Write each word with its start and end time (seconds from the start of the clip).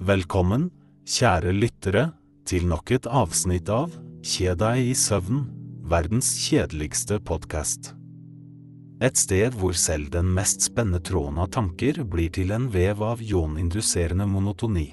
Velkommen, 0.00 0.70
kjære 1.04 1.50
lyttere, 1.52 2.02
til 2.48 2.62
nok 2.64 2.88
et 2.96 3.04
avsnitt 3.04 3.68
av 3.68 3.92
Kje 4.24 4.54
deg 4.56 4.78
i 4.80 4.94
søvn, 4.96 5.42
verdens 5.92 6.30
kjedeligste 6.40 7.18
podkast. 7.20 7.90
Et 9.04 9.20
sted 9.20 9.58
hvor 9.60 9.76
selv 9.76 10.08
den 10.14 10.30
mest 10.32 10.64
spennende 10.64 11.02
tråden 11.04 11.36
av 11.44 11.50
tanker 11.52 12.00
blir 12.08 12.32
til 12.32 12.54
en 12.56 12.70
vev 12.72 13.02
av 13.04 13.20
joninduserende 13.20 14.24
monotoni. 14.24 14.86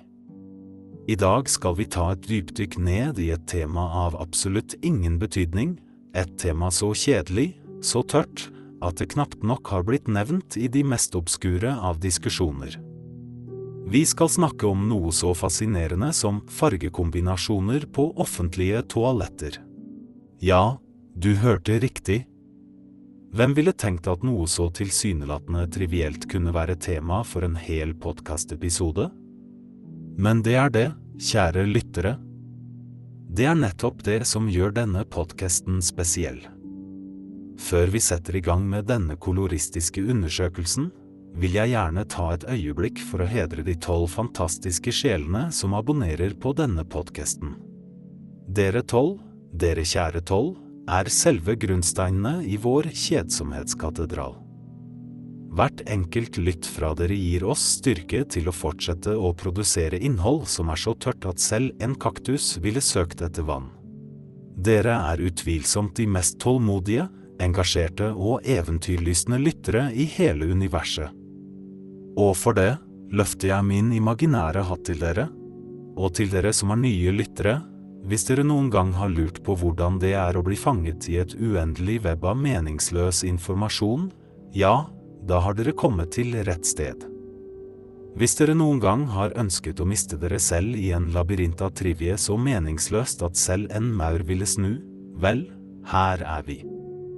I 1.07 1.15
dag 1.15 1.47
skal 1.47 1.79
vi 1.79 1.87
ta 1.87 2.09
et 2.11 2.27
dypdykk 2.27 2.75
ned 2.75 3.21
i 3.23 3.29
et 3.37 3.47
tema 3.47 3.85
av 4.03 4.17
absolutt 4.19 4.75
ingen 4.81 5.15
betydning, 5.23 5.77
et 6.19 6.35
tema 6.35 6.67
så 6.67 6.91
kjedelig, 6.91 7.53
så 7.79 8.03
tørt, 8.03 8.49
at 8.83 8.99
det 8.99 9.13
knapt 9.15 9.39
nok 9.39 9.71
har 9.71 9.87
blitt 9.87 10.11
nevnt 10.11 10.59
i 10.59 10.67
de 10.67 10.83
mest 10.83 11.15
obskure 11.15 11.77
av 11.79 12.03
diskusjoner. 12.03 12.75
Vi 13.89 14.05
skal 14.05 14.27
snakke 14.29 14.67
om 14.67 14.81
noe 14.89 15.13
så 15.15 15.29
fascinerende 15.31 16.09
som 16.13 16.41
fargekombinasjoner 16.51 17.85
på 17.95 18.09
offentlige 18.19 18.81
toaletter. 18.91 19.61
Ja, 20.43 20.75
du 21.15 21.29
hørte 21.39 21.77
riktig. 21.79 22.25
Hvem 23.31 23.55
ville 23.55 23.71
tenkt 23.71 24.09
at 24.11 24.27
noe 24.27 24.43
så 24.51 24.67
tilsynelatende 24.75 25.63
trivielt 25.71 26.27
kunne 26.27 26.51
være 26.51 26.75
tema 26.75 27.21
for 27.23 27.47
en 27.47 27.55
hel 27.55 27.95
podkastepisode? 27.95 29.07
Men 30.19 30.43
det 30.43 30.59
er 30.59 30.75
det, 30.75 30.85
kjære 31.23 31.63
lyttere. 31.71 32.17
Det 33.31 33.47
er 33.47 33.55
nettopp 33.55 34.03
det 34.03 34.25
som 34.27 34.51
gjør 34.51 34.75
denne 34.81 35.07
podkasten 35.07 35.79
spesiell. 35.79 36.43
Før 37.57 37.95
vi 37.95 38.03
setter 38.03 38.35
i 38.35 38.43
gang 38.43 38.67
med 38.67 38.91
denne 38.91 39.15
koloristiske 39.15 40.03
undersøkelsen, 40.03 40.91
vil 41.37 41.53
jeg 41.53 41.73
gjerne 41.75 42.03
ta 42.09 42.31
et 42.33 42.45
øyeblikk 42.49 43.01
for 43.05 43.21
å 43.21 43.29
hedre 43.29 43.61
de 43.65 43.75
tolv 43.77 44.09
fantastiske 44.09 44.93
sjelene 44.95 45.47
som 45.53 45.75
abonnerer 45.77 46.33
på 46.41 46.53
denne 46.57 46.81
podkasten. 46.87 47.53
Dere 48.47 48.81
tolv, 48.81 49.19
dere 49.53 49.85
kjære 49.85 50.23
tolv, 50.25 50.55
er 50.87 51.09
selve 51.11 51.57
grunnsteinene 51.59 52.39
i 52.47 52.57
vår 52.63 52.89
kjedsomhetskatedral. 52.95 54.37
Hvert 55.57 55.81
enkelt 55.89 56.37
lytt 56.41 56.67
fra 56.69 56.93
dere 56.97 57.15
gir 57.17 57.45
oss 57.49 57.63
styrke 57.77 58.23
til 58.29 58.49
å 58.49 58.55
fortsette 58.55 59.13
å 59.13 59.33
produsere 59.37 59.99
innhold 59.99 60.45
som 60.49 60.71
er 60.73 60.81
så 60.81 60.93
tørt 60.97 61.25
at 61.29 61.41
selv 61.43 61.73
en 61.83 61.95
kaktus 61.97 62.55
ville 62.63 62.81
søkt 62.81 63.21
etter 63.25 63.45
vann. 63.45 63.69
Dere 64.57 64.95
er 65.11 65.21
utvilsomt 65.21 65.97
de 65.99 66.07
mest 66.09 66.39
tålmodige, 66.41 67.07
engasjerte 67.43 68.09
og 68.15 68.45
eventyrlystne 68.49 69.37
lyttere 69.41 69.87
i 69.93 70.07
hele 70.17 70.49
universet. 70.49 71.13
Og 72.17 72.33
for 72.37 72.57
det 72.57 72.73
løfter 73.13 73.53
jeg 73.53 73.65
min 73.67 73.91
imaginære 73.95 74.65
hatt 74.67 74.85
til 74.89 74.99
dere, 75.01 75.27
og 75.97 76.13
til 76.17 76.29
dere 76.33 76.53
som 76.53 76.73
er 76.73 76.81
nye 76.81 77.13
lyttere, 77.13 77.59
hvis 78.07 78.27
dere 78.29 78.45
noen 78.47 78.69
gang 78.71 78.93
har 78.95 79.11
lurt 79.11 79.41
på 79.43 79.55
hvordan 79.59 79.97
det 79.99 80.13
er 80.15 80.37
å 80.37 80.43
bli 80.45 80.55
fanget 80.59 81.09
i 81.11 81.17
et 81.21 81.33
uendelig 81.35 81.99
web 82.05 82.25
av 82.25 82.37
meningsløs 82.39 83.23
informasjon, 83.27 84.09
ja, 84.55 84.87
da 85.27 85.41
har 85.43 85.57
dere 85.57 85.75
kommet 85.75 86.13
til 86.15 86.37
rett 86.47 86.65
sted. 86.65 87.03
Hvis 88.17 88.33
dere 88.39 88.55
noen 88.57 88.79
gang 88.81 89.03
har 89.13 89.35
ønsket 89.37 89.81
å 89.83 89.85
miste 89.85 90.17
dere 90.17 90.39
selv 90.41 90.77
i 90.79 90.87
en 90.95 91.11
labyrint 91.13 91.59
av 91.61 91.75
trivie 91.77 92.15
så 92.17 92.37
meningsløst 92.39 93.21
at 93.27 93.37
selv 93.37 93.69
en 93.75 93.91
maur 93.93 94.23
ville 94.25 94.47
snu, 94.47 94.79
vel, 95.21 95.43
her 95.91 96.23
er 96.25 96.47
vi. 96.47 96.61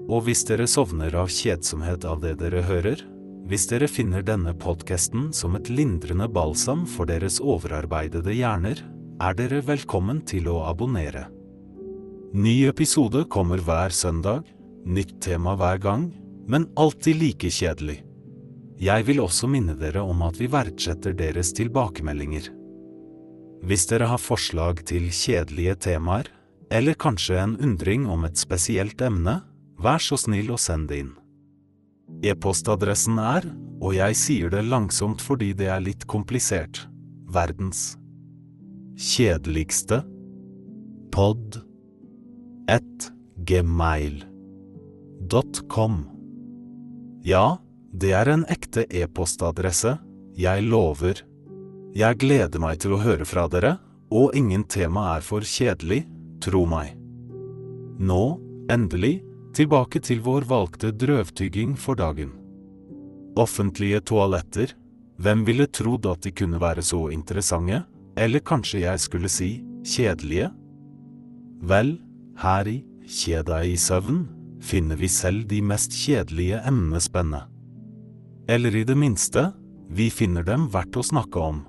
Og 0.10 0.26
hvis 0.26 0.44
dere 0.50 0.68
sovner 0.68 1.14
av 1.16 1.30
kjedsomhet 1.32 2.04
av 2.10 2.20
det 2.26 2.34
dere 2.42 2.66
hører, 2.66 3.06
hvis 3.50 3.66
dere 3.72 3.88
finner 3.90 4.22
denne 4.26 4.54
podkasten 4.54 5.32
som 5.34 5.56
et 5.58 5.72
lindrende 5.74 6.28
balsam 6.30 6.86
for 6.86 7.10
deres 7.10 7.40
overarbeidede 7.42 8.36
hjerner, 8.38 8.84
er 9.20 9.36
dere 9.36 9.64
velkommen 9.66 10.22
til 10.30 10.48
å 10.52 10.62
abonnere. 10.70 11.26
Ny 12.38 12.70
episode 12.70 13.26
kommer 13.34 13.62
hver 13.66 13.90
søndag, 13.90 14.46
nytt 14.86 15.18
tema 15.26 15.56
hver 15.58 15.82
gang, 15.82 16.08
men 16.48 16.70
alltid 16.78 17.18
like 17.18 17.50
kjedelig. 17.50 18.00
Jeg 18.80 19.10
vil 19.10 19.20
også 19.26 19.50
minne 19.52 19.76
dere 19.76 20.06
om 20.06 20.22
at 20.24 20.38
vi 20.40 20.48
verdsetter 20.48 21.18
deres 21.18 21.52
tilbakemeldinger. 21.58 22.48
Hvis 23.66 23.90
dere 23.90 24.08
har 24.14 24.22
forslag 24.22 24.86
til 24.88 25.10
kjedelige 25.12 25.76
temaer, 25.90 26.30
eller 26.70 26.96
kanskje 26.96 27.42
en 27.42 27.58
undring 27.66 28.06
om 28.08 28.30
et 28.30 28.40
spesielt 28.40 29.02
emne, 29.02 29.42
Vær 29.80 30.02
så 30.04 30.18
snill 30.20 30.50
å 30.52 30.60
send 30.60 30.90
det 30.92 30.98
inn. 31.06 31.12
E-postadressen 32.26 33.20
er, 33.22 33.46
og 33.80 33.96
jeg 33.96 34.16
sier 34.20 34.50
det 34.52 34.66
langsomt 34.68 35.22
fordi 35.24 35.54
det 35.56 35.70
er 35.72 35.82
litt 35.84 36.04
komplisert, 36.10 36.88
verdens 37.32 37.98
kjedeligste 39.00 40.02
pod 41.16 41.62
et 42.70 43.12
gmail.com. 43.48 44.28
Ja, 47.24 47.58
det 47.92 48.12
er 48.14 48.28
en 48.34 48.46
ekte 48.52 48.84
e-postadresse, 48.92 49.98
jeg 50.38 50.64
lover. 50.68 51.24
Jeg 51.96 52.18
gleder 52.22 52.60
meg 52.62 52.80
til 52.84 52.94
å 52.96 53.02
høre 53.02 53.26
fra 53.28 53.48
dere, 53.52 53.78
og 54.12 54.36
ingen 54.38 54.64
tema 54.70 55.16
er 55.16 55.22
for 55.26 55.42
kjedelig, 55.46 56.06
tro 56.44 56.66
meg. 56.70 56.98
Nå, 58.00 58.40
endelig, 58.72 59.24
Tilbake 59.60 60.00
til 60.00 60.22
vår 60.24 60.46
valgte 60.48 60.94
drøvtygging 60.96 61.74
for 61.76 62.00
dagen. 62.00 62.30
Offentlige 63.36 64.00
toaletter. 64.08 64.72
Hvem 65.20 65.42
ville 65.44 65.66
trodd 65.68 66.08
at 66.08 66.24
de 66.24 66.32
kunne 66.32 66.62
være 66.62 66.80
så 66.80 67.10
interessante? 67.12 67.82
Eller 68.16 68.40
kanskje 68.40 68.86
jeg 68.86 69.04
skulle 69.04 69.28
si 69.28 69.50
kjedelige? 69.84 70.48
Vel, 71.60 71.98
her 72.40 72.72
i 72.72 72.78
Kjeda 73.04 73.60
i 73.68 73.76
søvn 73.76 74.22
finner 74.64 74.96
vi 74.96 75.12
selv 75.12 75.44
de 75.52 75.60
mest 75.60 75.92
kjedelige 75.92 76.64
emnene 76.64 77.04
spennende. 77.04 77.44
Eller 78.48 78.80
i 78.80 78.88
det 78.88 78.96
minste, 78.96 79.50
vi 79.92 80.08
finner 80.08 80.48
dem 80.48 80.70
verdt 80.72 80.96
å 80.96 81.04
snakke 81.04 81.36
om. 81.52 81.66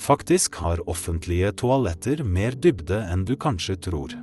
Faktisk 0.00 0.62
har 0.64 0.80
offentlige 0.88 1.52
toaletter 1.60 2.24
mer 2.24 2.56
dybde 2.56 3.04
enn 3.04 3.28
du 3.28 3.36
kanskje 3.36 3.76
tror. 3.84 4.16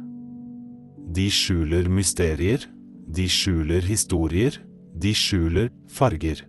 De 1.14 1.28
skjuler 1.30 1.86
mysterier, 1.92 2.64
de 3.06 3.28
skjuler 3.30 3.84
historier, 3.86 4.56
de 4.98 5.12
skjuler 5.14 5.70
farger. 5.92 6.40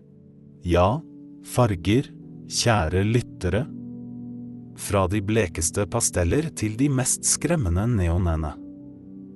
Ja, 0.64 1.02
farger, 1.44 2.08
kjære 2.48 3.03
lyttere. 3.04 3.64
Fra 4.80 5.04
de 5.10 5.20
blekeste 5.20 5.84
pasteller 5.91 6.48
til 6.56 6.78
de 6.80 6.88
mest 6.88 7.26
skremmende 7.28 7.84
neonene. 7.92 8.54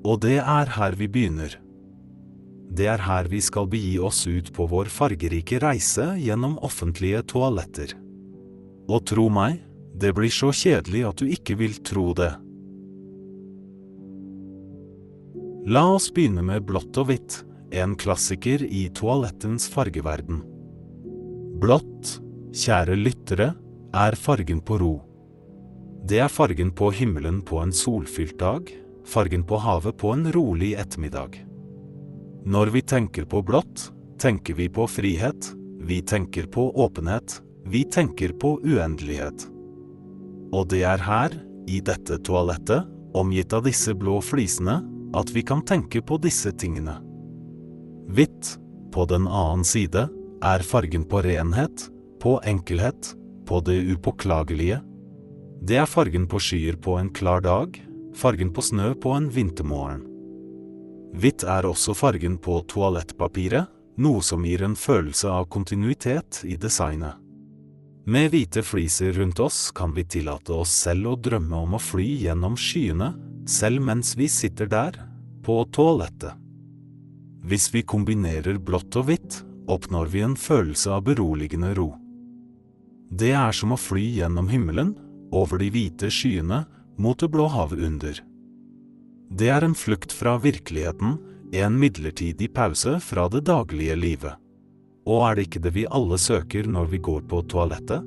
Og 0.09 0.23
det 0.25 0.39
er 0.41 0.73
her 0.79 0.97
vi 0.97 1.11
begynner. 1.13 1.59
Det 2.73 2.89
er 2.89 3.05
her 3.05 3.29
vi 3.29 3.43
skal 3.45 3.69
begi 3.69 3.97
oss 4.01 4.25
ut 4.29 4.53
på 4.55 4.69
vår 4.71 4.89
fargerike 4.93 5.61
reise 5.61 6.15
gjennom 6.23 6.57
offentlige 6.65 7.25
toaletter. 7.35 7.93
Og 8.89 9.05
tro 9.09 9.29
meg, 9.29 9.61
det 9.93 10.15
blir 10.17 10.33
så 10.33 10.55
kjedelig 10.55 11.05
at 11.11 11.21
du 11.21 11.29
ikke 11.29 11.59
vil 11.59 11.81
tro 11.85 12.13
det. 12.17 12.33
La 15.67 15.85
oss 15.95 16.13
begynne 16.15 16.45
med 16.45 16.65
blått 16.69 16.97
og 17.01 17.11
hvitt, 17.11 17.43
en 17.75 17.97
klassiker 17.99 18.63
i 18.65 18.87
toalettens 18.95 19.69
fargeverden. 19.73 20.41
Blått, 21.61 22.19
kjære 22.55 22.97
lyttere, 22.97 23.53
er 23.97 24.17
fargen 24.17 24.61
på 24.63 24.79
ro. 24.81 24.95
Det 26.09 26.21
er 26.23 26.33
fargen 26.33 26.71
på 26.73 26.93
himmelen 26.95 27.43
på 27.45 27.59
en 27.61 27.75
solfylt 27.75 28.39
dag, 28.41 28.71
fargen 29.09 29.45
på 29.49 29.59
havet 29.61 29.99
på 29.99 30.13
en 30.15 30.29
rolig 30.33 30.75
ettermiddag. 30.79 31.41
Når 32.49 32.73
vi 32.73 32.83
tenker 32.83 33.27
på 33.29 33.43
blått, 33.43 33.91
tenker 34.21 34.55
vi 34.55 34.69
på 34.73 34.87
frihet, 34.89 35.51
vi 35.85 36.01
tenker 36.03 36.47
på 36.47 36.71
åpenhet, 36.81 37.41
vi 37.69 37.85
tenker 37.85 38.33
på 38.41 38.57
uendelighet. 38.65 39.49
Og 40.55 40.69
det 40.73 40.85
er 40.89 41.03
her, 41.05 41.35
i 41.69 41.83
dette 41.85 42.17
toalettet, 42.25 42.87
omgitt 43.19 43.53
av 43.53 43.67
disse 43.67 43.93
blå 43.97 44.21
flisene, 44.25 44.79
at 45.15 45.31
vi 45.33 45.43
kan 45.43 45.65
tenke 45.65 46.03
på 46.03 46.19
disse 46.21 46.53
tingene. 46.53 46.99
Hvitt, 48.09 48.57
på 48.93 49.05
den 49.09 49.29
annen 49.29 49.65
side, 49.65 50.09
er 50.45 50.65
fargen 50.65 51.05
på 51.09 51.23
renhet, 51.25 51.89
på 52.21 52.39
enkelhet, 52.45 53.15
på 53.47 53.61
det 53.65 53.79
upåklagelige. 53.95 54.81
Det 55.63 55.81
er 55.81 55.91
fargen 55.91 56.29
på 56.31 56.41
skyer 56.41 56.77
på 56.81 56.99
en 56.99 57.11
klar 57.15 57.43
dag, 57.45 57.75
fargen 58.17 58.53
på 58.55 58.63
snø 58.63 58.93
på 59.01 59.13
en 59.17 59.29
vintermorgen. 59.33 60.05
Hvitt 61.19 61.45
er 61.49 61.67
også 61.67 61.95
fargen 61.97 62.37
på 62.39 62.61
toalettpapiret, 62.69 63.69
noe 63.99 64.23
som 64.23 64.45
gir 64.47 64.63
en 64.63 64.77
følelse 64.79 65.31
av 65.33 65.49
kontinuitet 65.51 66.45
i 66.47 66.57
designet. 66.61 67.17
Med 68.09 68.31
hvite 68.33 68.63
fliser 68.65 69.13
rundt 69.19 69.41
oss 69.43 69.69
kan 69.77 69.93
vi 69.93 70.07
tillate 70.09 70.55
oss 70.55 70.73
selv 70.87 71.11
å 71.11 71.17
drømme 71.21 71.59
om 71.67 71.75
å 71.77 71.83
fly 71.83 72.07
gjennom 72.23 72.55
skyene 72.57 73.11
selv 73.49 73.81
mens 73.83 74.15
vi 74.19 74.29
sitter 74.29 74.69
der, 74.69 74.99
på 75.43 75.63
toalettet. 75.73 76.37
Hvis 77.49 77.71
vi 77.73 77.83
kombinerer 77.83 78.59
blått 78.61 78.97
og 79.01 79.09
hvitt, 79.09 79.43
oppnår 79.69 80.11
vi 80.13 80.25
en 80.27 80.37
følelse 80.37 80.93
av 80.93 81.07
beroligende 81.07 81.73
ro. 81.79 81.95
Det 83.09 83.33
er 83.33 83.55
som 83.57 83.73
å 83.73 83.81
fly 83.81 84.05
gjennom 84.21 84.51
himmelen, 84.53 84.93
over 85.33 85.61
de 85.61 85.71
hvite 85.73 86.11
skyene, 86.13 86.65
mot 86.99 87.17
det 87.21 87.31
blå 87.33 87.47
havet 87.53 87.81
under. 87.85 88.21
Det 89.29 89.49
er 89.53 89.65
en 89.65 89.77
flukt 89.77 90.13
fra 90.13 90.37
virkeligheten, 90.41 91.17
en 91.57 91.79
midlertidig 91.81 92.51
pause 92.53 92.99
fra 93.01 93.29
det 93.33 93.47
daglige 93.49 93.97
livet. 93.97 94.37
Og 95.09 95.25
er 95.25 95.37
det 95.37 95.49
ikke 95.49 95.65
det 95.65 95.73
vi 95.77 95.87
alle 95.89 96.19
søker 96.21 96.69
når 96.69 96.93
vi 96.93 97.01
går 97.01 97.25
på 97.31 97.41
toalettet? 97.49 98.05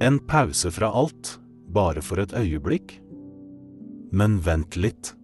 En 0.00 0.16
pause 0.24 0.72
fra 0.72 0.88
alt, 0.96 1.34
bare 1.68 2.00
for 2.04 2.22
et 2.22 2.32
øyeblikk? 2.32 2.96
Men 4.10 4.40
vent 4.42 4.76
litt. 4.76 5.14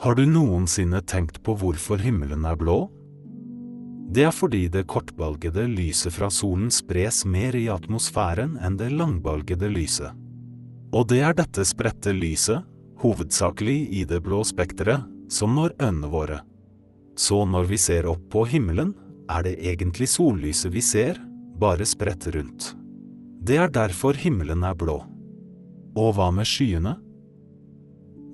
Har 0.00 0.14
du 0.16 0.24
noensinne 0.28 1.00
tenkt 1.04 1.42
på 1.44 1.54
hvorfor 1.60 2.00
himmelen 2.00 2.44
er 2.48 2.56
blå? 2.56 2.86
Det 4.10 4.24
er 4.26 4.34
fordi 4.34 4.64
det 4.72 4.88
kortbalgede 4.90 5.66
lyset 5.70 6.14
fra 6.16 6.30
solen 6.34 6.70
spres 6.74 7.22
mer 7.24 7.54
i 7.54 7.68
atmosfæren 7.70 8.56
enn 8.58 8.78
det 8.80 8.90
langbalgede 8.92 9.68
lyset. 9.70 10.10
Og 10.90 11.06
det 11.12 11.20
er 11.22 11.36
dette 11.38 11.64
spredte 11.68 12.12
lyset, 12.16 12.64
hovedsakelig 13.00 13.78
i 14.00 14.04
det 14.08 14.18
blå 14.24 14.42
spekteret, 14.44 15.06
som 15.30 15.54
når 15.54 15.76
øynene 15.78 16.10
våre. 16.10 16.40
Så 17.16 17.44
når 17.46 17.68
vi 17.70 17.78
ser 17.78 18.08
opp 18.10 18.24
på 18.32 18.44
himmelen, 18.50 18.94
er 19.30 19.44
det 19.46 19.58
egentlig 19.62 20.08
sollyset 20.10 20.72
vi 20.74 20.82
ser, 20.82 21.20
bare 21.60 21.86
spredt 21.86 22.26
rundt. 22.34 22.72
Det 23.40 23.60
er 23.60 23.70
derfor 23.72 24.18
himmelen 24.18 24.64
er 24.66 24.74
blå. 24.74 24.98
Og 25.96 26.16
hva 26.16 26.30
med 26.34 26.48
skyene? 26.48 26.96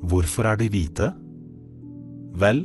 Hvorfor 0.06 0.47
er 0.47 0.58
de 0.61 0.69
hvite? 0.70 1.08
Vel, 2.38 2.61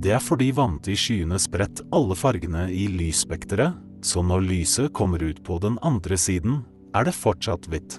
det 0.00 0.14
er 0.16 0.22
fordi 0.22 0.48
vant 0.56 0.86
i 0.88 0.94
skyene 0.96 1.36
spredt 1.40 1.82
alle 1.94 2.16
fargene 2.16 2.66
i 2.72 2.86
lysspekteret, 2.88 3.76
så 4.06 4.22
når 4.24 4.44
lyset 4.46 4.92
kommer 4.96 5.20
ut 5.20 5.42
på 5.44 5.58
den 5.60 5.76
andre 5.84 6.16
siden, 6.16 6.62
er 6.96 7.04
det 7.08 7.16
fortsatt 7.16 7.66
hvitt. 7.68 7.98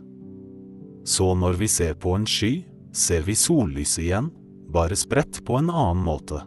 Så 1.06 1.34
når 1.38 1.60
vi 1.60 1.70
ser 1.70 1.94
på 2.00 2.16
en 2.18 2.26
sky, 2.26 2.64
ser 2.96 3.22
vi 3.28 3.36
sollyset 3.38 4.06
igjen, 4.08 4.32
bare 4.74 4.98
spredt 4.98 5.44
på 5.46 5.60
en 5.60 5.70
annen 5.70 6.02
måte. 6.04 6.42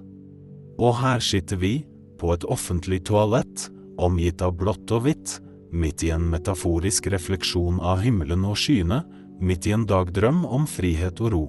Og 0.81 0.97
her 1.01 1.23
sitter 1.23 1.61
vi, 1.61 1.75
på 2.19 2.35
et 2.35 2.45
offentlig 2.51 3.05
toalett, 3.09 3.69
omgitt 4.01 4.43
av 4.43 4.57
blått 4.59 4.91
og 4.97 5.07
hvitt, 5.07 5.39
midt 5.71 6.03
i 6.03 6.11
en 6.11 6.27
metaforisk 6.33 7.07
refleksjon 7.15 7.79
av 7.79 8.03
himmelen 8.05 8.45
og 8.49 8.59
skyene, 8.59 9.05
midt 9.41 9.71
i 9.71 9.77
en 9.77 9.87
dagdrøm 9.89 10.43
om 10.45 10.67
frihet 10.69 11.21
og 11.23 11.35
ro. 11.37 11.47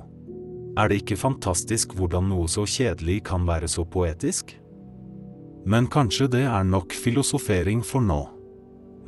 Er 0.80 0.88
det 0.88 1.02
ikke 1.02 1.20
fantastisk 1.20 1.96
hvordan 1.98 2.30
noe 2.32 2.48
så 2.52 2.64
kjedelig 2.64 3.22
kan 3.28 3.44
være 3.48 3.68
så 3.72 3.84
poetisk? 3.84 4.54
Men 5.68 5.90
kanskje 5.92 6.30
det 6.32 6.46
er 6.48 6.64
nok 6.66 6.96
filosofering 6.96 7.84
for 7.86 8.02
nå. 8.02 8.22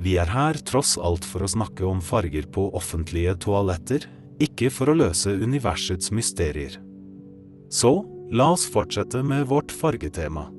Vi 0.04 0.18
er 0.20 0.28
her 0.28 0.58
tross 0.68 0.98
alt 0.98 1.24
for 1.26 1.46
å 1.46 1.50
snakke 1.50 1.86
om 1.88 2.02
farger 2.04 2.50
på 2.52 2.68
offentlige 2.76 3.38
toaletter, 3.46 4.10
ikke 4.44 4.72
for 4.74 4.92
å 4.92 4.98
løse 4.98 5.32
universets 5.32 6.12
mysterier. 6.12 6.76
Så, 7.72 8.02
la 8.34 8.52
oss 8.54 8.66
fortsette 8.70 9.24
med 9.24 9.48
vårt 9.48 9.72
fargetema. 9.72 10.50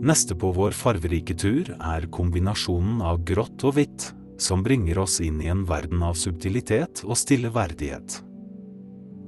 Neste 0.00 0.36
på 0.36 0.52
vår 0.56 0.72
farverike 0.76 1.36
tur 1.36 1.68
er 1.76 2.08
kombinasjonen 2.12 3.02
av 3.04 3.20
grått 3.28 3.64
og 3.68 3.76
hvitt, 3.76 4.10
som 4.40 4.62
bringer 4.64 4.98
oss 4.98 5.20
inn 5.20 5.40
i 5.42 5.50
en 5.52 5.66
verden 5.68 6.02
av 6.02 6.16
subtilitet 6.16 7.04
og 7.04 7.18
stille 7.20 7.52
verdighet. 7.52 8.20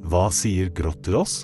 Hva 0.09 0.27
sier 0.35 0.73
grått 0.75 1.05
til 1.07 1.21
oss? 1.21 1.43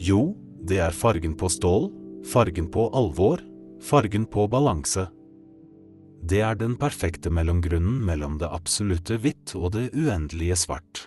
Jo, 0.00 0.32
det 0.64 0.80
er 0.80 0.96
fargen 0.96 1.36
på 1.38 1.50
stål, 1.52 1.90
fargen 2.26 2.70
på 2.72 2.88
alvor, 2.96 3.42
fargen 3.84 4.26
på 4.26 4.46
balanse. 4.50 5.06
Det 6.20 6.40
er 6.44 6.56
den 6.60 6.74
perfekte 6.80 7.32
mellomgrunnen 7.32 8.00
mellom 8.04 8.38
det 8.40 8.48
absolutte 8.48 9.16
hvitt 9.20 9.54
og 9.56 9.72
det 9.76 9.88
uendelige 9.96 10.58
svart. 10.64 11.06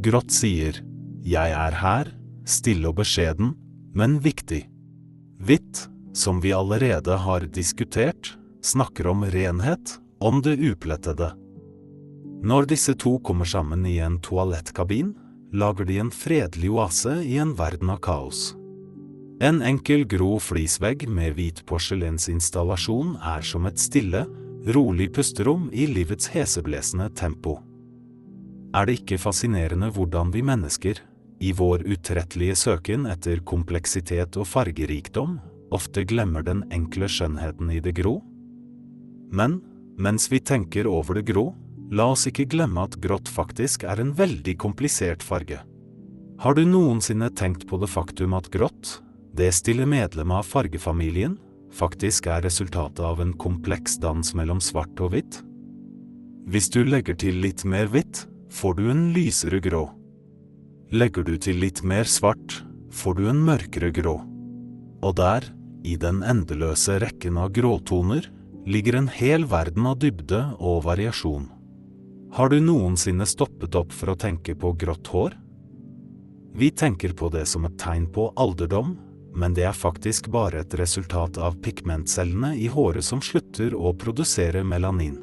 Grått 0.00 0.32
sier, 0.32 0.78
jeg 1.20 1.52
er 1.52 1.76
her, 1.82 2.12
stille 2.48 2.88
og 2.92 3.00
beskjeden, 3.02 3.52
men 3.96 4.20
viktig. 4.24 4.62
Hvitt, 5.44 5.86
som 6.16 6.40
vi 6.40 6.54
allerede 6.56 7.16
har 7.24 7.44
diskutert, 7.52 8.34
snakker 8.64 9.08
om 9.12 9.24
renhet 9.32 9.98
om 10.20 10.42
det 10.44 10.58
uplettede. 10.60 11.32
Når 12.44 12.68
disse 12.70 12.94
to 12.96 13.18
kommer 13.24 13.48
sammen 13.48 13.84
i 13.88 13.98
en 14.00 14.18
toalettkabin, 14.24 15.14
lager 15.52 15.84
de 15.88 15.98
en 16.00 16.12
fredelig 16.12 16.70
oase 16.72 17.18
i 17.24 17.36
en 17.42 17.54
verden 17.58 17.90
av 17.92 18.00
kaos. 18.04 18.54
En 19.40 19.62
enkel 19.64 20.04
grå 20.04 20.34
flisvegg 20.40 21.06
med 21.08 21.34
hvit 21.38 21.62
porselensinstallasjon 21.68 23.16
er 23.24 23.44
som 23.44 23.66
et 23.68 23.80
stille, 23.80 24.26
rolig 24.76 25.08
pusterom 25.16 25.70
i 25.72 25.86
livets 25.88 26.28
heseblesende 26.34 27.08
tempo. 27.16 27.56
Er 28.76 28.86
det 28.86 29.00
ikke 29.00 29.18
fascinerende 29.18 29.88
hvordan 29.96 30.30
vi 30.34 30.44
mennesker, 30.46 31.00
i 31.40 31.54
vår 31.56 31.86
utrettelige 31.88 32.58
søken 32.60 33.06
etter 33.08 33.40
kompleksitet 33.48 34.36
og 34.36 34.46
fargerikdom, 34.46 35.38
ofte 35.72 36.04
glemmer 36.04 36.44
den 36.44 36.66
enkle 36.68 37.08
skjønnheten 37.08 37.72
i 37.72 37.80
det 37.80 37.96
grå? 37.96 38.18
Men 39.32 39.62
mens 39.98 40.28
vi 40.32 40.40
tenker 40.40 40.86
over 40.86 41.18
det 41.18 41.26
grå, 41.32 41.50
la 41.90 42.10
oss 42.14 42.28
ikke 42.30 42.48
glemme 42.52 42.84
at 42.86 42.98
grått 43.02 43.28
faktisk 43.28 43.84
er 43.88 44.00
en 44.00 44.14
veldig 44.16 44.56
komplisert 44.62 45.24
farge. 45.26 45.60
Har 46.40 46.56
du 46.56 46.62
noensinne 46.64 47.28
tenkt 47.36 47.66
på 47.68 47.76
det 47.82 47.90
faktum 47.90 48.34
at 48.38 48.48
grått, 48.52 49.00
det 49.36 49.50
stille 49.54 49.86
medlemmet 49.86 50.40
av 50.40 50.48
fargefamilien, 50.48 51.36
faktisk 51.74 52.30
er 52.30 52.42
resultatet 52.46 53.02
av 53.04 53.20
en 53.20 53.34
kompleks 53.36 53.98
dans 54.02 54.34
mellom 54.34 54.62
svart 54.64 55.02
og 55.02 55.12
hvitt? 55.14 55.42
Hvis 56.50 56.70
du 56.72 56.80
legger 56.86 57.18
til 57.20 57.42
litt 57.42 57.66
mer 57.68 57.90
hvitt, 57.92 58.24
får 58.50 58.78
du 58.78 58.88
en 58.90 59.04
lysere 59.14 59.60
grå. 59.62 59.84
Legger 60.90 61.26
du 61.26 61.36
til 61.38 61.60
litt 61.62 61.84
mer 61.86 62.08
svart, 62.08 62.62
får 62.90 63.20
du 63.20 63.28
en 63.30 63.44
mørkere 63.46 63.92
grå. 63.94 64.16
Og 65.04 65.14
der, 65.20 65.44
i 65.86 65.94
den 66.00 66.24
endeløse 66.26 66.98
rekken 67.04 67.38
av 67.40 67.52
gråtoner, 67.54 68.26
ligger 68.70 68.94
en 68.94 69.08
hel 69.08 69.44
verden 69.50 69.86
av 69.86 69.98
dybde 69.98 70.40
og 70.62 70.84
variasjon. 70.86 71.48
Har 72.36 72.52
du 72.52 72.60
noensinne 72.62 73.26
stoppet 73.26 73.74
opp 73.74 73.90
for 73.90 74.12
å 74.12 74.18
tenke 74.18 74.54
på 74.54 74.70
grått 74.78 75.10
hår? 75.10 75.32
Vi 76.54 76.68
tenker 76.70 77.14
på 77.18 77.30
det 77.34 77.46
som 77.50 77.66
et 77.66 77.78
tegn 77.82 78.06
på 78.14 78.28
alderdom, 78.38 78.92
men 79.34 79.54
det 79.54 79.64
er 79.66 79.74
faktisk 79.74 80.28
bare 80.30 80.62
et 80.62 80.74
resultat 80.78 81.38
av 81.38 81.58
pigmentcellene 81.64 82.52
i 82.58 82.68
håret 82.70 83.06
som 83.06 83.22
slutter 83.22 83.74
å 83.74 83.92
produsere 83.98 84.62
melanin. 84.66 85.18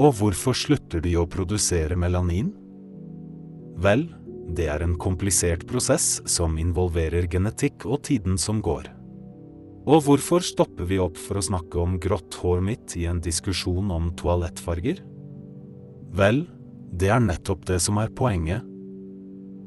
Og 0.00 0.16
hvorfor 0.20 0.56
slutter 0.56 1.04
de 1.04 1.12
å 1.20 1.26
produsere 1.28 1.96
melanin? 1.96 2.54
Vel, 3.80 4.06
det 4.48 4.70
er 4.72 4.84
en 4.84 4.96
komplisert 5.00 5.66
prosess 5.68 6.22
som 6.28 6.56
involverer 6.60 7.28
genetikk 7.28 7.84
og 7.84 8.00
tiden 8.08 8.40
som 8.40 8.64
går. 8.64 8.88
Og 9.88 10.04
hvorfor 10.04 10.44
stopper 10.44 10.84
vi 10.88 10.98
opp 11.00 11.16
for 11.16 11.40
å 11.40 11.44
snakke 11.44 11.78
om 11.80 11.96
grått 12.02 12.36
hår 12.42 12.60
mitt 12.64 12.96
i 13.00 13.06
en 13.08 13.20
diskusjon 13.24 13.90
om 13.94 14.10
toalettfarger? 14.18 15.00
Vel, 16.16 16.42
det 16.92 17.08
er 17.14 17.22
nettopp 17.24 17.64
det 17.70 17.78
som 17.80 18.00
er 18.02 18.12
poenget. 18.12 18.66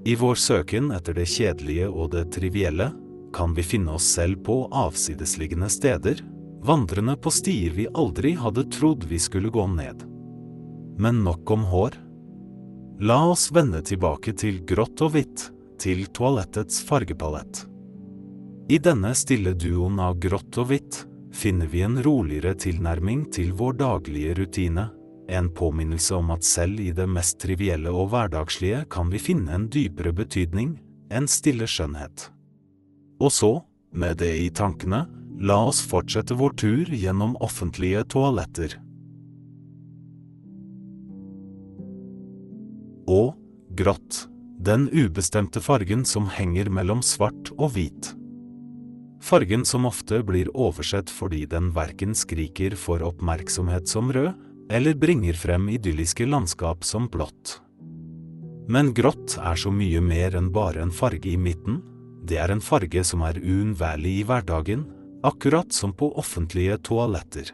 I 0.05 0.17
vår 0.19 0.35
søken 0.35 0.91
etter 0.91 1.15
det 1.15 1.29
kjedelige 1.31 1.87
og 1.89 2.11
det 2.13 2.27
trivielle 2.35 2.91
kan 3.33 3.55
vi 3.57 3.65
finne 3.65 3.95
oss 3.97 4.05
selv 4.13 4.43
på 4.45 4.57
avsidesliggende 4.69 5.69
steder, 5.71 6.21
vandrende 6.63 7.15
på 7.17 7.31
stier 7.33 7.73
vi 7.73 7.87
aldri 7.97 8.35
hadde 8.37 8.67
trodd 8.75 9.07
vi 9.09 9.19
skulle 9.19 9.49
gå 9.49 9.65
ned. 9.71 10.03
Men 11.01 11.23
nok 11.25 11.51
om 11.55 11.65
hår. 11.71 11.97
La 13.01 13.23
oss 13.31 13.49
vende 13.55 13.81
tilbake 13.81 14.35
til 14.37 14.61
grått 14.67 15.01
og 15.01 15.15
hvitt, 15.15 15.49
til 15.81 16.05
toalettets 16.13 16.83
fargepalett. 16.85 17.65
I 18.73 18.79
denne 18.81 19.11
stille 19.13 19.51
duoen 19.53 19.99
av 20.01 20.15
grått 20.17 20.57
og 20.57 20.71
hvitt 20.71 20.95
finner 21.35 21.67
vi 21.69 21.83
en 21.85 21.99
roligere 22.01 22.55
tilnærming 22.57 23.27
til 23.35 23.51
vår 23.53 23.75
daglige 23.77 24.31
rutine, 24.39 24.87
en 25.29 25.49
påminnelse 25.53 26.15
om 26.17 26.31
at 26.33 26.47
selv 26.47 26.81
i 26.81 26.87
det 26.95 27.05
mest 27.05 27.37
trivielle 27.43 27.91
og 27.93 28.07
hverdagslige 28.09 28.79
kan 28.95 29.11
vi 29.13 29.21
finne 29.21 29.53
en 29.53 29.67
dypere 29.69 30.13
betydning, 30.17 30.71
en 31.13 31.29
stille 31.29 31.67
skjønnhet. 31.69 32.31
Og 33.21 33.29
så, 33.35 33.51
med 33.93 34.17
det 34.23 34.31
i 34.41 34.49
tankene, 34.49 35.03
la 35.37 35.59
oss 35.67 35.83
fortsette 35.85 36.33
vår 36.39 36.57
tur 36.63 36.89
gjennom 36.89 37.37
offentlige 37.45 38.01
toaletter. 38.15 38.79
Og 43.05 43.37
grått, 43.77 44.25
den 44.57 44.89
ubestemte 44.89 45.61
fargen 45.61 46.09
som 46.09 46.25
henger 46.39 46.73
mellom 46.73 47.05
svart 47.05 47.53
og 47.59 47.75
hvit 47.77 48.15
fargen 49.23 49.63
som 49.65 49.85
ofte 49.87 50.19
blir 50.23 50.49
oversett 50.51 51.11
fordi 51.11 51.45
den 51.49 51.71
verken 51.75 52.11
skriker 52.15 52.75
for 52.75 53.03
oppmerksomhet 53.07 53.87
som 53.87 54.11
rød, 54.13 54.33
eller 54.71 54.95
bringer 54.95 55.35
frem 55.37 55.69
idylliske 55.69 56.25
landskap 56.27 56.83
som 56.83 57.07
blått. 57.11 57.59
Men 58.67 58.93
grått 58.95 59.37
er 59.39 59.59
så 59.59 59.71
mye 59.71 60.01
mer 60.03 60.35
enn 60.39 60.51
bare 60.55 60.83
en 60.83 60.91
farge 60.91 61.27
i 61.31 61.37
midten, 61.37 61.81
det 62.23 62.39
er 62.39 62.53
en 62.53 62.63
farge 62.63 63.03
som 63.03 63.23
er 63.27 63.39
uunnværlig 63.41 64.13
i 64.21 64.23
hverdagen, 64.27 64.85
akkurat 65.23 65.71
som 65.75 65.91
på 65.95 66.13
offentlige 66.19 66.77
toaletter. 66.87 67.51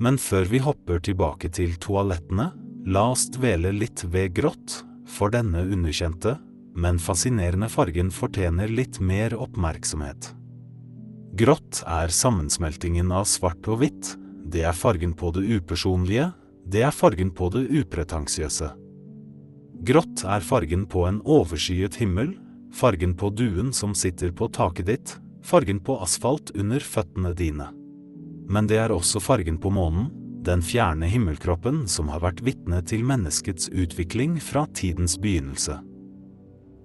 Men 0.00 0.16
før 0.16 0.48
vi 0.48 0.60
hopper 0.64 1.00
tilbake 1.04 1.50
til 1.52 1.76
toalettene, 1.80 2.50
la 2.88 3.04
oss 3.12 3.26
dvele 3.32 3.72
litt 3.76 4.04
ved 4.08 4.32
grått, 4.36 4.80
for 5.04 5.32
denne 5.32 5.66
underkjente, 5.68 6.38
men 6.80 7.00
fascinerende 7.02 7.68
fargen 7.68 8.12
fortjener 8.14 8.70
litt 8.72 9.00
mer 9.04 9.36
oppmerksomhet. 9.36 10.32
Grått 11.30 11.84
er 11.86 12.10
sammensmeltingen 12.10 13.12
av 13.14 13.28
svart 13.30 13.66
og 13.70 13.82
hvitt, 13.82 14.16
det 14.50 14.64
er 14.66 14.74
fargen 14.74 15.12
på 15.14 15.30
det 15.36 15.44
upersonlige, 15.46 16.32
det 16.66 16.82
er 16.82 16.94
fargen 16.94 17.30
på 17.30 17.48
det 17.54 17.68
upretensiøse. 17.70 18.72
Grått 19.86 20.24
er 20.26 20.42
fargen 20.44 20.88
på 20.90 21.06
en 21.06 21.20
overskyet 21.22 22.00
himmel, 22.02 22.34
fargen 22.74 23.14
på 23.16 23.30
duen 23.30 23.70
som 23.72 23.94
sitter 23.94 24.34
på 24.34 24.50
taket 24.52 24.88
ditt, 24.90 25.12
fargen 25.46 25.78
på 25.80 25.96
asfalt 26.02 26.50
under 26.58 26.82
føttene 26.82 27.32
dine. 27.38 27.70
Men 28.50 28.66
det 28.66 28.80
er 28.82 28.92
også 28.92 29.22
fargen 29.22 29.60
på 29.62 29.70
månen, 29.70 30.10
den 30.42 30.64
fjerne 30.64 31.06
himmelkroppen 31.08 31.84
som 31.88 32.08
har 32.10 32.24
vært 32.24 32.42
vitne 32.42 32.80
til 32.88 33.04
menneskets 33.06 33.70
utvikling 33.70 34.38
fra 34.42 34.64
tidens 34.74 35.14
begynnelse. 35.20 35.76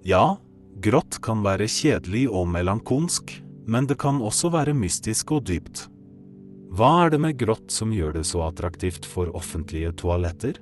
Ja, 0.06 0.36
grått 0.84 1.18
kan 1.24 1.42
være 1.42 1.66
kjedelig 1.66 2.28
og 2.30 2.46
melankolsk, 2.52 3.32
men 3.66 3.86
det 3.90 3.98
kan 3.98 4.22
også 4.22 4.50
være 4.54 4.74
mystisk 4.78 5.32
og 5.36 5.46
dypt. 5.50 5.86
Hva 6.76 7.06
er 7.06 7.14
det 7.14 7.20
med 7.22 7.38
grått 7.40 7.70
som 7.72 7.92
gjør 7.94 8.18
det 8.18 8.24
så 8.28 8.44
attraktivt 8.46 9.06
for 9.08 9.30
offentlige 9.38 9.92
toaletter? 9.98 10.58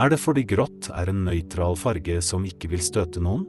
Er 0.00 0.10
det 0.10 0.18
fordi 0.18 0.42
grått 0.48 0.88
er 0.90 1.10
en 1.10 1.24
nøytral 1.28 1.76
farge 1.78 2.18
som 2.24 2.46
ikke 2.48 2.72
vil 2.72 2.82
støte 2.82 3.22
noen? 3.22 3.44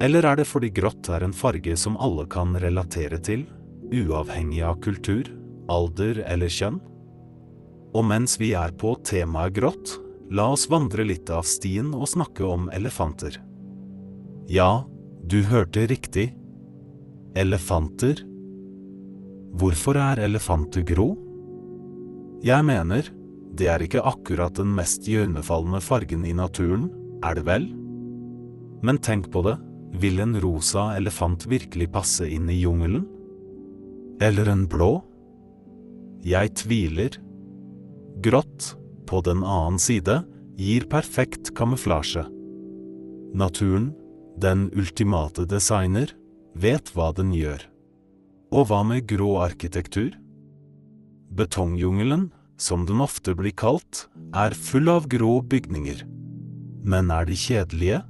Eller 0.00 0.24
er 0.28 0.40
det 0.40 0.46
fordi 0.48 0.70
grått 0.76 1.08
er 1.12 1.24
en 1.24 1.36
farge 1.36 1.76
som 1.80 1.96
alle 2.00 2.26
kan 2.32 2.56
relatere 2.60 3.18
til, 3.24 3.46
uavhengig 3.92 4.62
av 4.64 4.80
kultur, 4.84 5.28
alder 5.72 6.22
eller 6.28 6.52
kjønn? 6.52 6.80
Og 7.96 8.04
mens 8.04 8.36
vi 8.40 8.52
er 8.56 8.72
på 8.76 8.94
temaet 9.08 9.56
grått, 9.56 9.96
la 10.30 10.50
oss 10.52 10.66
vandre 10.72 11.04
litt 11.06 11.30
av 11.32 11.46
stien 11.48 11.92
og 11.96 12.08
snakke 12.12 12.44
om 12.44 12.68
elefanter. 12.74 13.38
Ja, 14.52 14.86
du 15.26 15.40
hørte 15.48 15.86
riktig. 15.90 16.30
Elefanter. 17.36 18.22
Hvorfor 19.60 19.98
er 20.00 20.22
elefanter 20.24 20.80
grå? 20.88 21.10
Jeg 22.40 22.64
mener, 22.64 23.10
det 23.52 23.68
er 23.68 23.84
ikke 23.84 24.04
akkurat 24.08 24.56
den 24.56 24.70
mest 24.76 25.04
iøynefallende 25.04 25.82
fargen 25.84 26.24
i 26.24 26.32
naturen, 26.36 26.88
er 27.20 27.36
det 27.36 27.44
vel? 27.44 27.68
Men 28.80 29.02
tenk 29.04 29.28
på 29.34 29.44
det, 29.44 29.58
vil 30.00 30.24
en 30.24 30.32
rosa 30.40 30.88
elefant 30.96 31.44
virkelig 31.48 31.90
passe 31.92 32.24
inn 32.24 32.48
i 32.48 32.56
jungelen? 32.62 33.04
Eller 34.24 34.48
en 34.48 34.64
blå? 34.64 34.94
Jeg 36.24 36.56
tviler. 36.56 37.20
Grått, 38.24 38.72
på 39.04 39.20
den 39.28 39.44
annen 39.44 39.76
side, 39.76 40.22
gir 40.56 40.88
perfekt 40.88 41.52
kamuflasje. 41.56 42.24
Naturen, 43.36 43.90
den 44.40 44.70
ultimate 44.72 45.44
designer, 45.44 46.16
vet 46.56 46.92
hva 46.94 47.12
den 47.16 47.34
gjør. 47.36 47.62
Og 48.54 48.68
hva 48.70 48.82
med 48.86 49.06
grå 49.10 49.36
arkitektur? 49.44 50.14
Betongjungelen, 51.36 52.30
som 52.56 52.86
den 52.88 53.02
ofte 53.04 53.34
blir 53.36 53.52
kalt, 53.52 54.06
er 54.32 54.56
full 54.56 54.88
av 54.88 55.08
grå 55.12 55.40
bygninger. 55.44 56.04
Men 56.86 57.10
er 57.12 57.26
de 57.28 57.36
kjedelige? 57.36 58.02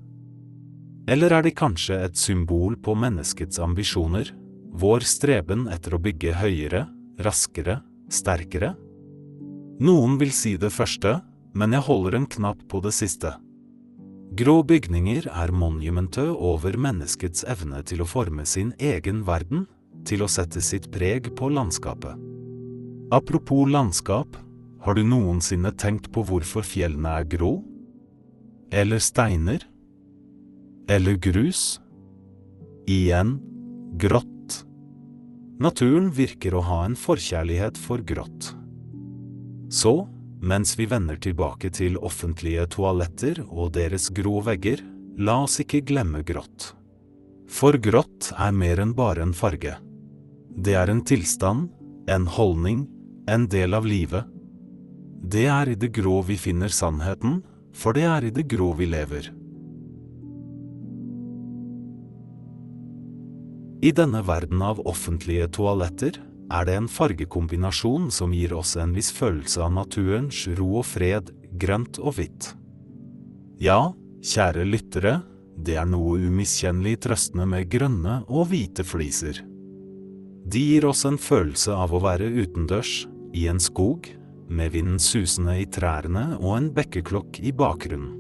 Eller 1.11 1.33
er 1.33 1.47
de 1.47 1.55
kanskje 1.55 1.99
et 2.07 2.19
symbol 2.19 2.77
på 2.83 2.95
menneskets 2.99 3.59
ambisjoner, 3.63 4.31
vår 4.77 5.07
streben 5.07 5.67
etter 5.73 5.97
å 5.97 6.03
bygge 6.03 6.35
høyere, 6.37 6.85
raskere, 7.25 7.81
sterkere? 8.13 8.75
Noen 9.83 10.19
vil 10.21 10.33
si 10.35 10.57
det 10.61 10.73
første, 10.75 11.19
men 11.57 11.73
jeg 11.73 11.87
holder 11.89 12.19
en 12.19 12.31
knapp 12.37 12.63
på 12.69 12.83
det 12.85 12.93
siste. 12.97 13.33
Grå 14.35 14.63
bygninger 14.67 15.29
er 15.31 15.53
monumentet 15.55 16.33
over 16.35 16.75
menneskets 16.75 17.45
evne 17.47 17.83
til 17.87 18.03
å 18.03 18.09
forme 18.11 18.47
sin 18.49 18.73
egen 18.83 19.23
verden, 19.27 19.69
til 20.07 20.23
å 20.23 20.31
sette 20.31 20.63
sitt 20.63 20.91
preg 20.95 21.31
på 21.39 21.51
landskapet. 21.51 22.19
Apropos 23.15 23.71
landskap, 23.71 24.35
har 24.83 24.95
du 24.95 25.03
noensinne 25.07 25.71
tenkt 25.79 26.11
på 26.15 26.25
hvorfor 26.27 26.67
fjellene 26.67 27.17
er 27.21 27.27
grå? 27.31 27.53
Eller 28.75 29.03
steiner? 29.03 29.63
Eller 30.91 31.19
grus? 31.23 31.79
Igjen 32.87 33.39
grått. 33.99 34.63
Naturen 35.63 36.11
virker 36.13 36.55
å 36.55 36.65
ha 36.67 36.83
en 36.85 36.99
forkjærlighet 36.99 37.79
for 37.81 38.03
grått. 38.05 38.53
Så, 39.73 40.05
mens 40.47 40.77
vi 40.79 40.87
vender 40.87 41.19
tilbake 41.19 41.73
til 41.75 41.99
offentlige 41.99 42.67
toaletter 42.71 43.43
og 43.47 43.73
deres 43.75 44.09
grå 44.15 44.41
vegger, 44.47 44.83
la 45.19 45.41
oss 45.47 45.59
ikke 45.63 45.83
glemme 45.89 46.23
grått. 46.27 46.71
For 47.51 47.79
grått 47.83 48.33
er 48.39 48.55
mer 48.55 48.83
enn 48.83 48.95
bare 48.97 49.25
en 49.27 49.35
farge. 49.35 49.77
Det 50.57 50.75
er 50.79 50.91
en 50.91 51.03
tilstand, 51.07 51.69
en 52.11 52.27
holdning, 52.31 52.87
en 53.31 53.47
del 53.51 53.75
av 53.75 53.87
livet. 53.87 54.27
Det 55.27 55.47
er 55.51 55.73
i 55.73 55.79
det 55.79 55.91
grå 55.97 56.21
vi 56.29 56.39
finner 56.39 56.71
sannheten, 56.71 57.41
for 57.75 57.97
det 57.97 58.07
er 58.09 58.29
i 58.29 58.33
det 58.35 58.47
grå 58.51 58.71
vi 58.79 58.89
lever. 58.89 59.33
I 63.83 63.93
denne 63.93 64.23
verden 64.27 64.63
av 64.65 64.81
offentlige 64.89 65.51
toaletter 65.59 66.17
er 66.53 66.67
det 66.69 66.77
en 66.79 66.91
fargekombinasjon 66.91 68.11
som 68.15 68.35
gir 68.35 68.55
oss 68.55 68.77
en 68.79 68.95
viss 68.95 69.11
følelse 69.15 69.63
av 69.65 69.73
naturens 69.75 70.45
ro 70.59 70.77
og 70.81 70.87
fred, 70.87 71.33
grønt 71.59 71.99
og 71.99 72.19
hvitt. 72.19 72.53
Ja, 73.63 73.93
kjære 74.23 74.67
lyttere, 74.69 75.21
det 75.57 75.79
er 75.81 75.89
noe 75.89 76.19
umiskjennelig 76.21 77.01
trøstende 77.07 77.47
med 77.49 77.71
grønne 77.73 78.21
og 78.29 78.51
hvite 78.53 78.85
fliser. 78.85 79.41
De 80.47 80.63
gir 80.63 80.87
oss 80.87 81.03
en 81.09 81.19
følelse 81.19 81.75
av 81.75 81.95
å 81.97 82.03
være 82.05 82.29
utendørs, 82.31 83.07
i 83.37 83.49
en 83.51 83.59
skog, 83.61 84.07
med 84.49 84.71
vinden 84.77 85.01
susende 85.03 85.57
i 85.59 85.67
trærne 85.67 86.37
og 86.39 86.53
en 86.55 86.69
bekkeklokk 86.77 87.41
i 87.43 87.51
bakgrunnen. 87.57 88.13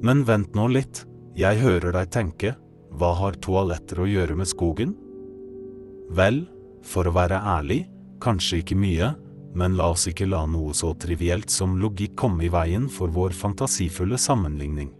Men 0.00 0.24
vent 0.24 0.56
nå 0.56 0.64
litt, 0.72 1.02
jeg 1.36 1.60
hører 1.60 1.92
deg 1.92 2.08
tenke, 2.14 2.54
hva 2.96 3.12
har 3.18 3.36
toaletter 3.44 4.00
å 4.00 4.08
gjøre 4.08 4.38
med 4.40 4.48
skogen? 4.48 4.94
Vel, 6.16 6.40
for 6.86 7.08
å 7.08 7.14
være 7.14 7.40
ærlig, 7.58 7.84
kanskje 8.22 8.60
ikke 8.62 8.78
mye, 8.78 9.12
men 9.54 9.76
la 9.78 9.90
oss 9.94 10.06
ikke 10.10 10.28
la 10.30 10.44
noe 10.46 10.74
så 10.76 10.92
trivielt 11.00 11.50
som 11.50 11.78
logikk 11.80 12.14
komme 12.18 12.46
i 12.46 12.52
veien 12.52 12.86
for 12.92 13.10
vår 13.12 13.34
fantasifulle 13.36 14.18
sammenligning. 14.20 14.92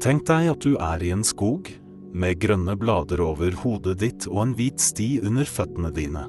Tenk 0.00 0.24
deg 0.28 0.52
at 0.52 0.64
du 0.64 0.76
er 0.80 1.02
i 1.04 1.10
en 1.14 1.24
skog, 1.26 1.68
med 2.10 2.40
grønne 2.42 2.74
blader 2.78 3.20
over 3.22 3.54
hodet 3.62 3.98
ditt 4.00 4.26
og 4.30 4.40
en 4.42 4.54
hvit 4.58 4.82
sti 4.82 5.20
under 5.26 5.46
føttene 5.46 5.92
dine. 5.94 6.24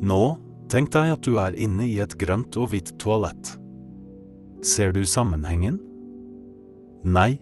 Nå, 0.00 0.22
tenk 0.72 0.92
deg 0.94 1.12
at 1.16 1.26
du 1.26 1.36
er 1.42 1.56
inne 1.58 1.84
i 1.88 1.98
et 2.00 2.14
grønt 2.20 2.56
og 2.56 2.70
hvitt 2.72 2.94
toalett. 3.02 3.56
Ser 4.64 4.94
du 4.96 5.02
sammenhengen? 5.04 5.76
Nei? 7.04 7.40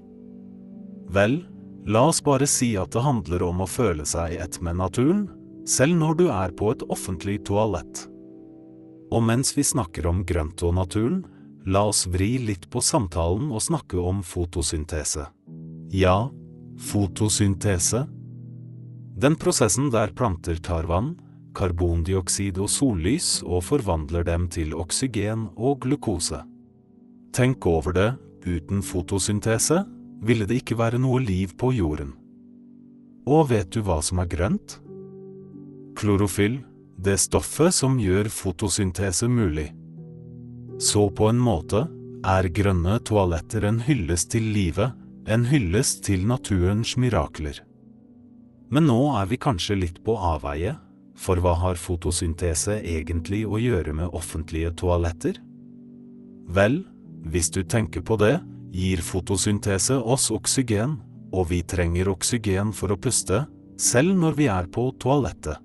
Vel, 1.14 1.40
la 1.86 2.04
oss 2.10 2.20
bare 2.24 2.46
si 2.50 2.72
at 2.78 2.92
det 2.94 3.04
handler 3.04 3.44
om 3.46 3.62
å 3.62 3.70
føle 3.70 4.06
seg 4.06 4.38
ett 4.38 4.58
med 4.62 4.78
naturen, 4.80 5.26
selv 5.68 5.98
når 6.00 6.16
du 6.18 6.26
er 6.32 6.54
på 6.56 6.72
et 6.72 6.84
offentlig 6.88 7.42
toalett. 7.48 8.06
Og 9.12 9.24
mens 9.24 9.54
vi 9.56 9.64
snakker 9.64 10.08
om 10.08 10.24
grønt 10.28 10.62
og 10.64 10.74
naturen, 10.76 11.22
la 11.68 11.84
oss 11.90 12.06
vri 12.08 12.36
litt 12.40 12.68
på 12.72 12.80
samtalen 12.84 13.50
og 13.52 13.64
snakke 13.64 14.00
om 14.00 14.22
fotosyntese. 14.24 15.26
Ja, 15.92 16.28
fotosyntese. 16.90 18.06
Den 19.18 19.36
prosessen 19.40 19.90
der 19.90 20.12
planter 20.16 20.60
tar 20.62 20.88
vann, 20.88 21.16
karbondioksid 21.58 22.60
og 22.62 22.70
sollys 22.70 23.38
og 23.42 23.64
forvandler 23.66 24.24
dem 24.24 24.46
til 24.52 24.76
oksygen 24.78 25.48
og 25.56 25.82
glukose. 25.84 26.44
Tenk 27.34 27.66
over 27.66 27.96
det, 27.96 28.10
uten 28.46 28.84
fotosyntese 28.84 29.82
ville 30.24 30.46
det 30.48 30.62
ikke 30.62 30.78
være 30.78 31.00
noe 31.02 31.20
liv 31.22 31.54
på 31.58 31.72
jorden. 31.76 32.14
Og 33.28 33.50
vet 33.50 33.68
du 33.74 33.82
hva 33.84 33.98
som 34.04 34.22
er 34.22 34.30
grønt? 34.30 34.78
Klorofyll, 35.98 36.60
det 36.96 37.16
stoffet 37.18 37.74
som 37.74 37.96
gjør 37.98 38.28
fotosyntese 38.30 39.26
mulig. 39.26 39.72
Så 40.78 41.08
på 41.10 41.26
en 41.26 41.40
måte 41.42 41.88
er 42.22 42.48
grønne 42.54 43.00
toaletter 43.02 43.66
en 43.66 43.80
hyllest 43.82 44.30
til 44.30 44.46
livet, 44.54 44.94
en 45.26 45.48
hyllest 45.50 46.04
til 46.06 46.22
naturens 46.30 46.94
mirakler. 47.02 47.58
Men 48.70 48.86
nå 48.86 49.00
er 49.18 49.26
vi 49.26 49.40
kanskje 49.42 49.80
litt 49.80 50.00
på 50.06 50.14
avveie, 50.14 50.76
for 51.18 51.42
hva 51.42 51.56
har 51.64 51.82
fotosyntese 51.82 52.78
egentlig 52.78 53.42
å 53.48 53.58
gjøre 53.58 53.98
med 53.98 54.14
offentlige 54.14 54.70
toaletter? 54.78 55.42
Vel, 56.46 56.84
hvis 57.26 57.50
du 57.50 57.64
tenker 57.66 58.06
på 58.06 58.20
det, 58.22 58.36
gir 58.70 59.02
fotosyntese 59.02 59.98
oss 59.98 60.30
oksygen, 60.30 61.00
og 61.34 61.50
vi 61.50 61.64
trenger 61.66 62.14
oksygen 62.14 62.70
for 62.70 62.94
å 62.94 63.02
puste, 63.02 63.48
selv 63.78 64.14
når 64.14 64.38
vi 64.38 64.46
er 64.52 64.70
på 64.70 64.92
toalettet. 65.02 65.58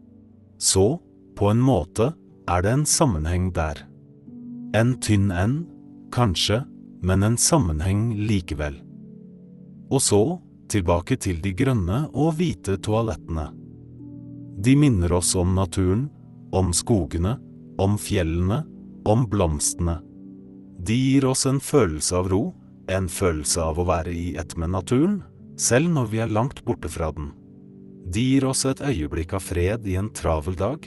Så, 0.64 1.02
på 1.36 1.50
en 1.52 1.60
måte, 1.60 2.14
er 2.48 2.64
det 2.64 2.72
en 2.72 2.86
sammenheng 2.88 3.50
der. 3.56 3.82
En 4.76 4.96
tynn 5.04 5.28
en, 5.32 5.58
kanskje, 6.16 6.62
men 7.04 7.26
en 7.28 7.36
sammenheng 7.38 8.14
likevel. 8.30 8.78
Og 9.92 10.00
så, 10.02 10.22
tilbake 10.72 11.20
til 11.20 11.42
de 11.44 11.52
grønne 11.52 12.06
og 12.14 12.38
hvite 12.40 12.78
toalettene. 12.80 13.50
De 14.64 14.78
minner 14.80 15.12
oss 15.20 15.34
om 15.36 15.52
naturen, 15.58 16.08
om 16.56 16.72
skogene, 16.72 17.36
om 17.82 18.00
fjellene, 18.00 18.64
om 19.04 19.28
blomstene. 19.28 20.00
De 20.80 20.96
gir 20.96 21.28
oss 21.28 21.44
en 21.50 21.60
følelse 21.60 22.16
av 22.16 22.32
ro, 22.32 22.44
en 22.88 23.12
følelse 23.12 23.60
av 23.68 23.84
å 23.84 23.90
være 23.92 24.16
i 24.16 24.28
ett 24.40 24.56
med 24.56 24.72
naturen, 24.78 25.22
selv 25.60 25.92
når 25.92 26.12
vi 26.14 26.24
er 26.24 26.32
langt 26.32 26.64
borte 26.64 26.88
fra 26.88 27.12
den. 27.12 27.34
De 28.14 28.22
gir 28.22 28.46
oss 28.46 28.66
et 28.70 28.82
øyeblikk 28.84 29.34
av 29.34 29.42
fred 29.42 29.88
i 29.90 29.96
en 29.98 30.12
travel 30.14 30.58
dag, 30.60 30.84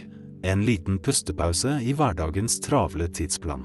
en 0.47 0.61
liten 0.63 1.01
pustepause 1.03 1.81
i 1.83 1.95
hverdagens 1.97 2.61
travle 2.63 3.09
tidsplan. 3.11 3.65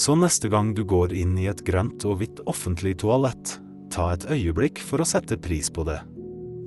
Så 0.00 0.14
neste 0.16 0.48
gang 0.48 0.70
du 0.72 0.80
går 0.88 1.12
inn 1.12 1.34
i 1.36 1.48
et 1.50 1.60
grønt 1.66 2.06
og 2.08 2.22
hvitt 2.22 2.40
offentlig 2.48 2.94
toalett, 3.02 3.58
ta 3.92 4.14
et 4.14 4.24
øyeblikk 4.32 4.80
for 4.80 5.02
å 5.02 5.08
sette 5.08 5.36
pris 5.42 5.68
på 5.68 5.84
det. 5.84 5.98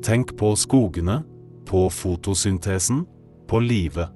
Tenk 0.06 0.36
på 0.38 0.52
skogene, 0.60 1.24
på 1.66 1.88
fotosyntesen, 1.90 3.06
på 3.50 3.64
livet. 3.64 4.12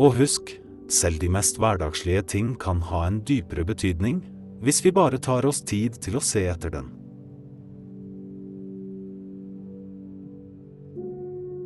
Og 0.00 0.16
husk, 0.18 0.56
selv 0.90 1.20
de 1.22 1.30
mest 1.30 1.60
hverdagslige 1.60 2.24
ting 2.34 2.54
kan 2.58 2.80
ha 2.90 3.04
en 3.06 3.20
dypere 3.22 3.62
betydning 3.68 4.24
hvis 4.64 4.82
vi 4.84 4.90
bare 4.96 5.20
tar 5.22 5.46
oss 5.46 5.62
tid 5.62 6.00
til 6.02 6.18
å 6.18 6.24
se 6.24 6.48
etter 6.50 6.72
den. 6.74 6.88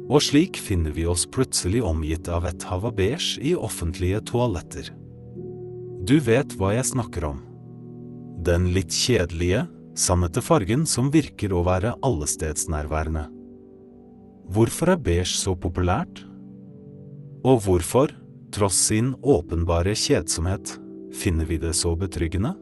Og 0.05 0.21
slik 0.21 0.59
finner 0.61 0.93
vi 0.93 1.07
oss 1.09 1.25
plutselig 1.25 1.81
omgitt 1.85 2.29
av 2.29 2.45
et 2.49 2.65
hav 2.69 2.85
av 2.91 2.97
beige 2.99 3.41
i 3.41 3.55
offentlige 3.57 4.21
toaletter. 4.29 4.91
Du 6.05 6.19
vet 6.21 6.53
hva 6.61 6.75
jeg 6.77 6.91
snakker 6.91 7.25
om. 7.31 7.41
Den 8.45 8.69
litt 8.77 8.93
kjedelige, 8.93 9.65
sannete 9.97 10.43
fargen 10.45 10.85
som 10.91 11.09
virker 11.15 11.55
å 11.55 11.63
være 11.65 11.95
allestedsnærværende. 12.05 13.25
Hvorfor 14.53 14.93
er 14.93 15.01
beige 15.01 15.33
så 15.33 15.55
populært? 15.57 16.21
Og 17.45 17.63
hvorfor, 17.65 18.13
tross 18.53 18.77
sin 18.91 19.15
åpenbare 19.25 19.95
kjedsomhet, 19.97 20.77
finner 21.17 21.49
vi 21.49 21.57
det 21.63 21.73
så 21.79 21.95
betryggende? 21.97 22.53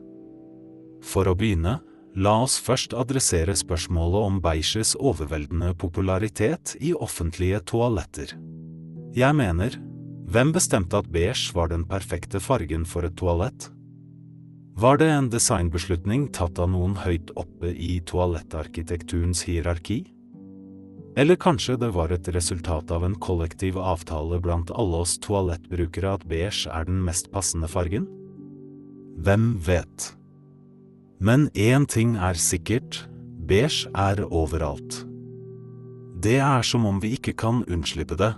For 1.03 1.27
å 1.27 1.35
begynne, 1.35 1.81
la 2.15 2.35
oss 2.45 2.59
først 2.61 2.93
adressere 2.93 3.55
spørsmålet 3.57 4.27
om 4.29 4.41
beiges 4.45 4.93
overveldende 5.01 5.73
popularitet 5.81 6.77
i 6.81 6.93
offentlige 6.93 7.63
toaletter. 7.73 8.35
Jeg 9.17 9.37
mener, 9.37 9.79
hvem 10.33 10.53
bestemte 10.53 11.01
at 11.01 11.11
beige 11.13 11.53
var 11.57 11.73
den 11.73 11.85
perfekte 11.89 12.41
fargen 12.41 12.85
for 12.89 13.05
et 13.09 13.17
toalett? 13.17 13.71
Var 14.77 14.97
det 15.01 15.09
en 15.13 15.29
designbeslutning 15.33 16.31
tatt 16.33 16.57
av 16.61 16.71
noen 16.73 16.97
høyt 17.03 17.33
oppe 17.37 17.75
i 17.77 17.99
toalettarkitekturens 18.09 19.45
hierarki? 19.45 20.03
Eller 21.17 21.37
kanskje 21.37 21.77
det 21.77 21.91
var 21.93 22.13
et 22.13 22.29
resultat 22.33 22.89
av 22.91 23.05
en 23.05 23.19
kollektiv 23.21 23.77
avtale 23.77 24.41
blant 24.41 24.73
alle 24.73 25.03
oss 25.05 25.19
toalettbrukere 25.21 26.15
at 26.17 26.25
beige 26.29 26.73
er 26.73 26.89
den 26.89 27.03
mest 27.05 27.29
passende 27.35 27.69
fargen? 27.69 28.09
Hvem 29.21 29.53
vet? 29.61 30.15
Men 31.23 31.47
én 31.55 31.85
ting 31.87 32.17
er 32.19 32.35
sikkert, 32.35 33.05
beige 33.47 33.87
er 33.95 34.25
overalt. 34.27 35.05
Det 36.23 36.41
er 36.43 36.67
som 36.67 36.87
om 36.89 36.99
vi 37.03 37.13
ikke 37.15 37.37
kan 37.39 37.61
unnslippe 37.71 38.19
det. 38.19 38.33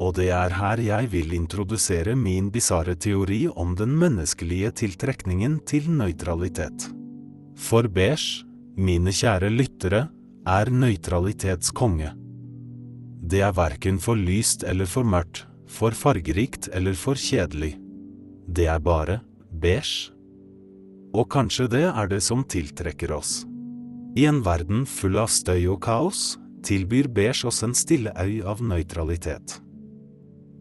Og 0.00 0.14
det 0.16 0.30
er 0.32 0.52
her 0.56 0.80
jeg 0.80 1.10
vil 1.12 1.34
introdusere 1.36 2.16
min 2.16 2.48
bisarre 2.52 2.96
teori 2.96 3.42
om 3.48 3.74
den 3.76 3.92
menneskelige 3.96 4.72
tiltrekningen 4.82 5.60
til 5.68 5.90
nøytralitet. 5.92 6.88
For 7.56 7.88
beige, 7.88 8.44
mine 8.76 9.12
kjære 9.12 9.52
lyttere, 9.52 10.06
er 10.46 10.72
nøytralitets 10.72 11.72
konge. 11.76 12.12
Det 13.20 13.44
er 13.44 13.52
verken 13.52 14.00
for 14.00 14.16
lyst 14.16 14.64
eller 14.64 14.88
for 14.88 15.04
mørkt, 15.04 15.44
for 15.68 15.92
fargerikt 15.92 16.70
eller 16.72 16.96
for 16.96 17.20
kjedelig. 17.20 17.74
Det 18.48 18.68
er 18.70 18.80
bare 18.80 19.20
beige. 19.50 20.15
Og 21.16 21.28
kanskje 21.32 21.68
det 21.72 21.86
er 21.88 22.10
det 22.10 22.20
som 22.24 22.44
tiltrekker 22.44 23.14
oss. 23.16 23.44
I 24.16 24.26
en 24.28 24.42
verden 24.44 24.84
full 24.88 25.16
av 25.20 25.30
støy 25.32 25.66
og 25.72 25.80
kaos 25.84 26.34
tilbyr 26.66 27.08
beige 27.12 27.46
oss 27.48 27.62
en 27.64 27.74
stille 27.76 28.12
øy 28.16 28.42
av 28.44 28.60
nøytralitet. 28.64 29.60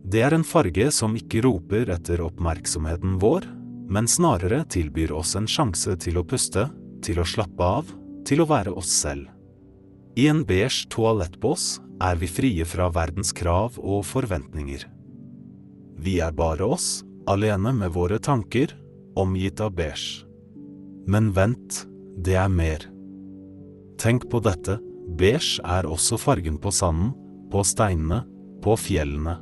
Det 0.06 0.22
er 0.22 0.36
en 0.38 0.46
farge 0.46 0.92
som 0.94 1.16
ikke 1.18 1.42
roper 1.48 1.90
etter 1.96 2.22
oppmerksomheten 2.22 3.16
vår, 3.22 3.48
men 3.90 4.10
snarere 4.10 4.64
tilbyr 4.70 5.14
oss 5.18 5.34
en 5.40 5.48
sjanse 5.50 5.96
til 6.02 6.20
å 6.22 6.26
puste, 6.28 6.68
til 7.06 7.22
å 7.22 7.26
slappe 7.26 7.72
av, 7.80 7.90
til 8.26 8.44
å 8.44 8.50
være 8.50 8.74
oss 8.78 8.92
selv. 9.02 9.32
I 10.16 10.30
en 10.32 10.44
beige 10.48 10.86
toalettbås 10.94 11.80
er 12.06 12.20
vi 12.22 12.30
frie 12.30 12.68
fra 12.68 12.88
verdens 12.94 13.34
krav 13.36 13.80
og 13.82 14.06
forventninger. 14.08 14.86
Vi 16.06 16.20
er 16.24 16.36
bare 16.36 16.68
oss, 16.76 17.04
alene 17.28 17.74
med 17.74 17.94
våre 17.96 18.20
tanker, 18.20 18.76
omgitt 19.18 19.62
av 19.64 19.74
beige. 19.76 20.26
Men 21.08 21.32
vent, 21.36 21.86
det 22.18 22.38
er 22.40 22.50
mer. 22.50 22.86
Tenk 24.02 24.28
på 24.32 24.42
dette, 24.44 24.80
beige 25.18 25.62
er 25.64 25.88
også 25.88 26.18
fargen 26.20 26.58
på 26.62 26.72
sanden, 26.74 27.14
på 27.52 27.64
steinene, 27.64 28.24
på 28.64 28.76
fjellene. 28.80 29.38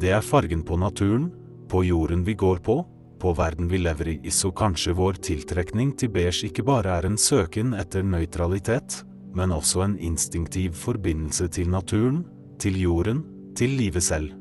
Det 0.00 0.12
er 0.16 0.24
fargen 0.24 0.62
på 0.64 0.76
naturen, 0.80 1.30
på 1.70 1.84
jorden 1.86 2.24
vi 2.26 2.34
går 2.34 2.60
på, 2.66 2.80
på 3.20 3.32
verden 3.36 3.68
vi 3.68 3.78
lever 3.78 4.14
i, 4.14 4.32
så 4.32 4.50
kanskje 4.56 4.96
vår 4.96 5.20
tiltrekning 5.24 5.92
til 5.98 6.12
beige 6.12 6.48
ikke 6.48 6.64
bare 6.66 6.98
er 6.98 7.08
en 7.08 7.18
søken 7.20 7.74
etter 7.76 8.04
nøytralitet, 8.04 9.02
men 9.36 9.52
også 9.54 9.84
en 9.84 9.96
instinktiv 9.98 10.76
forbindelse 10.76 11.48
til 11.52 11.70
naturen, 11.70 12.24
til 12.60 12.80
jorden, 12.80 13.24
til 13.56 13.76
livet 13.78 14.04
selv. 14.04 14.32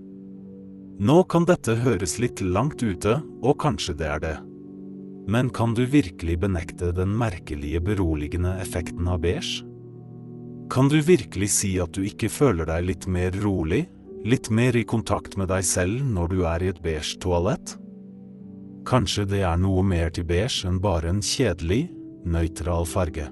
Nå 1.00 1.24
kan 1.32 1.46
dette 1.48 1.78
høres 1.80 2.18
litt 2.20 2.42
langt 2.44 2.84
ute, 2.84 3.20
og 3.44 3.60
kanskje 3.62 3.96
det 4.00 4.08
er 4.08 4.24
det. 4.24 4.38
Men 5.28 5.50
kan 5.50 5.74
du 5.74 5.84
virkelig 5.86 6.40
benekte 6.40 6.94
den 6.96 7.12
merkelige 7.18 7.82
beroligende 7.82 8.56
effekten 8.62 9.08
av 9.08 9.20
beige? 9.26 9.66
Kan 10.70 10.90
du 10.90 11.00
virkelig 11.02 11.50
si 11.50 11.76
at 11.82 11.96
du 11.98 12.04
ikke 12.06 12.30
føler 12.30 12.70
deg 12.70 12.86
litt 12.86 13.08
mer 13.10 13.34
rolig, 13.42 13.88
litt 14.26 14.50
mer 14.54 14.76
i 14.78 14.86
kontakt 14.86 15.38
med 15.38 15.50
deg 15.50 15.66
selv 15.66 16.04
når 16.06 16.30
du 16.30 16.42
er 16.46 16.64
i 16.64 16.72
et 16.74 16.82
beige 16.84 17.18
toalett? 17.24 17.76
Kanskje 18.90 19.26
det 19.30 19.42
er 19.46 19.58
noe 19.62 19.84
mer 19.86 20.14
til 20.14 20.28
beige 20.30 20.68
enn 20.70 20.80
bare 20.82 21.12
en 21.12 21.24
kjedelig, 21.26 21.90
nøytral 22.26 22.88
farge. 22.90 23.28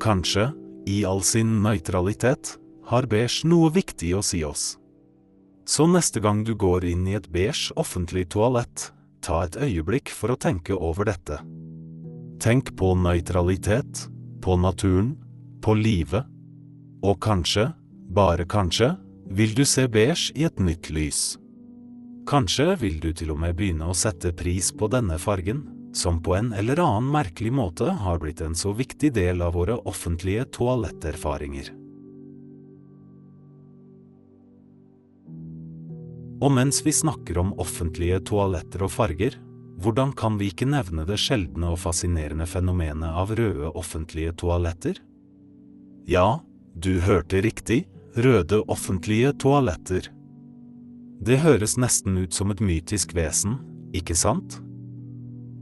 Kanskje, 0.00 0.50
i 0.88 1.02
all 1.04 1.22
sin 1.26 1.58
nøytralitet, 1.62 2.56
har 2.90 3.06
beige 3.10 3.46
noe 3.50 3.70
viktig 3.74 4.14
å 4.16 4.22
si 4.24 4.40
oss. 4.46 4.76
Så 5.68 5.86
neste 5.86 6.22
gang 6.22 6.42
du 6.46 6.56
går 6.58 6.86
inn 6.88 7.04
i 7.06 7.14
et 7.18 7.28
beige 7.30 7.74
offentlig 7.78 8.28
toalett, 8.34 8.88
ta 9.24 9.44
et 9.46 9.56
øyeblikk 9.60 10.12
for 10.14 10.32
å 10.32 10.38
tenke 10.40 10.76
over 10.76 11.08
dette. 11.08 11.40
Tenk 12.40 12.72
på 12.80 12.94
nøytralitet, 12.96 14.06
på 14.40 14.56
naturen, 14.56 15.14
på 15.60 15.74
livet, 15.76 16.24
og 17.04 17.20
kanskje, 17.24 17.70
bare 18.10 18.46
kanskje, 18.48 18.94
vil 19.30 19.52
du 19.54 19.64
se 19.68 19.86
beige 19.88 20.32
i 20.34 20.46
et 20.48 20.60
nytt 20.60 20.90
lys. 20.90 21.20
Kanskje 22.28 22.74
vil 22.80 23.00
du 23.02 23.12
til 23.16 23.32
og 23.34 23.40
med 23.42 23.56
begynne 23.58 23.88
å 23.90 23.96
sette 23.96 24.32
pris 24.36 24.70
på 24.72 24.88
denne 24.92 25.18
fargen, 25.20 25.64
som 25.96 26.20
på 26.22 26.36
en 26.36 26.52
eller 26.54 26.78
annen 26.82 27.10
merkelig 27.10 27.52
måte 27.54 27.90
har 28.04 28.20
blitt 28.22 28.40
en 28.44 28.54
så 28.54 28.72
viktig 28.76 29.12
del 29.16 29.42
av 29.42 29.56
våre 29.58 29.80
offentlige 29.90 30.46
toaletterfaringer. 30.54 31.79
Og 36.40 36.52
mens 36.56 36.80
vi 36.86 36.92
snakker 36.94 37.38
om 37.42 37.52
offentlige 37.60 38.20
toaletter 38.30 38.86
og 38.86 38.92
farger, 38.94 39.36
hvordan 39.80 40.12
kan 40.16 40.36
vi 40.40 40.50
ikke 40.52 40.68
nevne 40.68 41.06
det 41.08 41.18
sjeldne 41.20 41.72
og 41.72 41.80
fascinerende 41.80 42.46
fenomenet 42.48 43.16
av 43.16 43.32
røde 43.36 43.70
offentlige 43.76 44.32
toaletter? 44.40 44.98
Ja, 46.08 46.40
du 46.74 46.98
hørte 47.04 47.42
riktig, 47.44 47.84
røde 48.16 48.62
offentlige 48.72 49.32
toaletter. 49.40 50.08
Det 51.20 51.40
høres 51.44 51.76
nesten 51.80 52.16
ut 52.22 52.36
som 52.36 52.52
et 52.52 52.60
mytisk 52.64 53.12
vesen, 53.16 53.58
ikke 53.96 54.16
sant? 54.16 54.58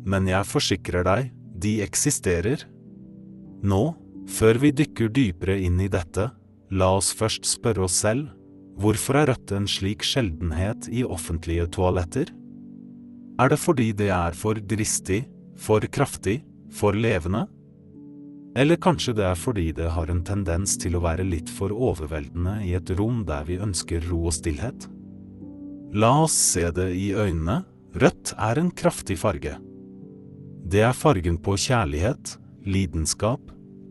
Men 0.06 0.30
jeg 0.30 0.46
forsikrer 0.46 1.06
deg, 1.06 1.32
de 1.58 1.80
eksisterer. 1.82 2.62
Nå, 3.66 3.82
før 4.30 4.62
vi 4.62 4.70
dykker 4.70 5.10
dypere 5.10 5.58
inn 5.58 5.80
i 5.82 5.90
dette, 5.90 6.30
la 6.70 6.90
oss 6.98 7.10
først 7.16 7.46
spørre 7.48 7.86
oss 7.88 7.98
selv, 7.98 8.28
Hvorfor 8.78 9.18
er 9.18 9.32
rødt 9.32 9.52
en 9.56 9.66
slik 9.66 10.04
sjeldenhet 10.06 10.86
i 10.94 11.02
offentlige 11.02 11.66
toaletter? 11.74 12.28
Er 13.42 13.50
det 13.50 13.58
fordi 13.58 13.92
det 13.92 14.12
er 14.14 14.36
for 14.38 14.58
dristig, 14.58 15.24
for 15.58 15.82
kraftig, 15.82 16.44
for 16.70 16.94
levende? 16.94 17.46
Eller 18.58 18.78
kanskje 18.78 19.16
det 19.18 19.24
er 19.26 19.38
fordi 19.38 19.72
det 19.74 19.90
har 19.94 20.10
en 20.10 20.22
tendens 20.26 20.76
til 20.78 20.94
å 20.94 21.02
være 21.02 21.26
litt 21.26 21.50
for 21.50 21.74
overveldende 21.74 22.60
i 22.66 22.74
et 22.78 22.90
rom 22.98 23.24
der 23.26 23.46
vi 23.46 23.58
ønsker 23.62 24.06
ro 24.10 24.24
og 24.30 24.36
stillhet? 24.38 24.86
La 25.98 26.12
oss 26.24 26.36
se 26.36 26.68
det 26.74 26.90
i 26.94 27.10
øynene. 27.14 27.64
Rødt 27.98 28.34
er 28.36 28.60
en 28.60 28.70
kraftig 28.70 29.16
farge. 29.18 29.56
Det 30.68 30.82
er 30.84 30.94
fargen 30.94 31.38
på 31.40 31.56
kjærlighet, 31.58 32.36
lidenskap, 32.68 33.40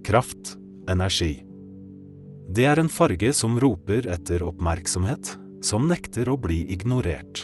kraft, 0.06 0.56
energi. 0.88 1.46
Det 2.47 2.63
er 2.63 2.79
en 2.79 2.89
farge 2.91 3.33
som 3.36 3.57
roper 3.60 4.07
etter 4.07 4.43
oppmerksomhet, 4.47 5.33
som 5.63 5.88
nekter 5.89 6.29
å 6.31 6.38
bli 6.39 6.62
ignorert. 6.71 7.43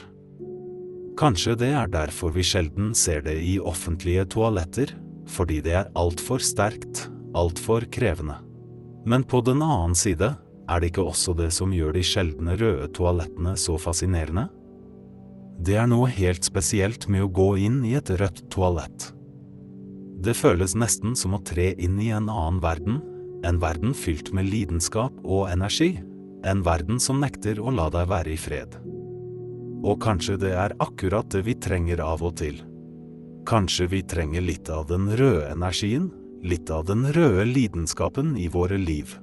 Kanskje 1.19 1.57
det 1.59 1.73
er 1.75 1.91
derfor 1.91 2.31
vi 2.33 2.45
sjelden 2.47 2.93
ser 2.95 3.21
det 3.25 3.35
i 3.43 3.57
offentlige 3.59 4.23
toaletter, 4.33 4.95
fordi 5.29 5.59
det 5.65 5.75
er 5.81 5.91
altfor 5.99 6.41
sterkt, 6.43 7.07
altfor 7.35 7.85
krevende. 7.91 8.39
Men 9.05 9.27
på 9.27 9.43
den 9.43 9.61
annen 9.61 9.95
side 9.97 10.31
er 10.71 10.79
det 10.79 10.93
ikke 10.93 11.09
også 11.11 11.35
det 11.35 11.51
som 11.51 11.75
gjør 11.75 11.97
de 11.97 12.03
sjeldne 12.07 12.55
røde 12.59 12.87
toalettene 12.95 13.57
så 13.59 13.75
fascinerende? 13.75 14.47
Det 15.63 15.75
er 15.77 15.87
noe 15.91 16.07
helt 16.11 16.47
spesielt 16.47 17.09
med 17.11 17.25
å 17.25 17.31
gå 17.31 17.49
inn 17.67 17.83
i 17.85 17.97
et 17.99 18.09
rødt 18.19 18.45
toalett. 18.51 19.11
Det 20.23 20.35
føles 20.39 20.77
nesten 20.79 21.17
som 21.19 21.35
å 21.35 21.43
tre 21.43 21.73
inn 21.75 21.99
i 21.99 22.13
en 22.15 22.31
annen 22.31 22.63
verden, 22.63 23.01
en 23.43 23.59
verden 23.59 23.93
fylt 23.93 24.31
med 24.33 24.47
lidenskap 24.49 25.15
og 25.23 25.49
energi, 25.51 25.97
en 26.47 26.63
verden 26.63 26.99
som 26.99 27.21
nekter 27.23 27.59
å 27.59 27.71
la 27.71 27.89
deg 27.93 28.09
være 28.11 28.33
i 28.33 28.39
fred. 28.39 28.77
Og 29.83 29.99
kanskje 30.03 30.37
det 30.39 30.53
er 30.55 30.75
akkurat 30.83 31.27
det 31.31 31.43
vi 31.47 31.55
trenger 31.59 32.03
av 32.03 32.23
og 32.23 32.37
til. 32.39 32.61
Kanskje 33.47 33.89
vi 33.91 34.03
trenger 34.07 34.43
litt 34.43 34.69
av 34.71 34.87
den 34.87 35.09
røde 35.19 35.49
energien, 35.51 36.07
litt 36.43 36.71
av 36.71 36.85
den 36.87 37.05
røde 37.15 37.45
lidenskapen 37.47 38.37
i 38.39 38.47
våre 38.51 38.79
liv. 38.79 39.17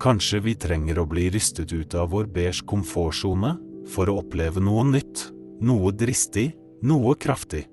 Kanskje 0.00 0.42
vi 0.44 0.56
trenger 0.60 1.00
å 1.00 1.06
bli 1.08 1.30
rystet 1.32 1.72
ut 1.72 1.94
av 1.96 2.10
vår 2.12 2.28
beige 2.32 2.66
komfortsone 2.68 3.54
for 3.88 4.10
å 4.10 4.18
oppleve 4.20 4.60
noe 4.60 4.84
nytt, 4.88 5.30
noe 5.64 5.92
dristig, 5.96 6.50
noe 6.84 7.14
kraftig. 7.16 7.64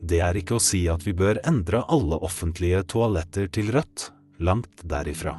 Det 0.00 0.20
er 0.24 0.38
ikke 0.38 0.56
å 0.56 0.62
si 0.62 0.86
at 0.92 1.04
vi 1.04 1.12
bør 1.16 1.40
endre 1.48 1.82
alle 1.92 2.20
offentlige 2.24 2.84
toaletter 2.92 3.48
til 3.52 3.72
rødt, 3.74 4.10
langt 4.38 4.82
derifra. 4.84 5.36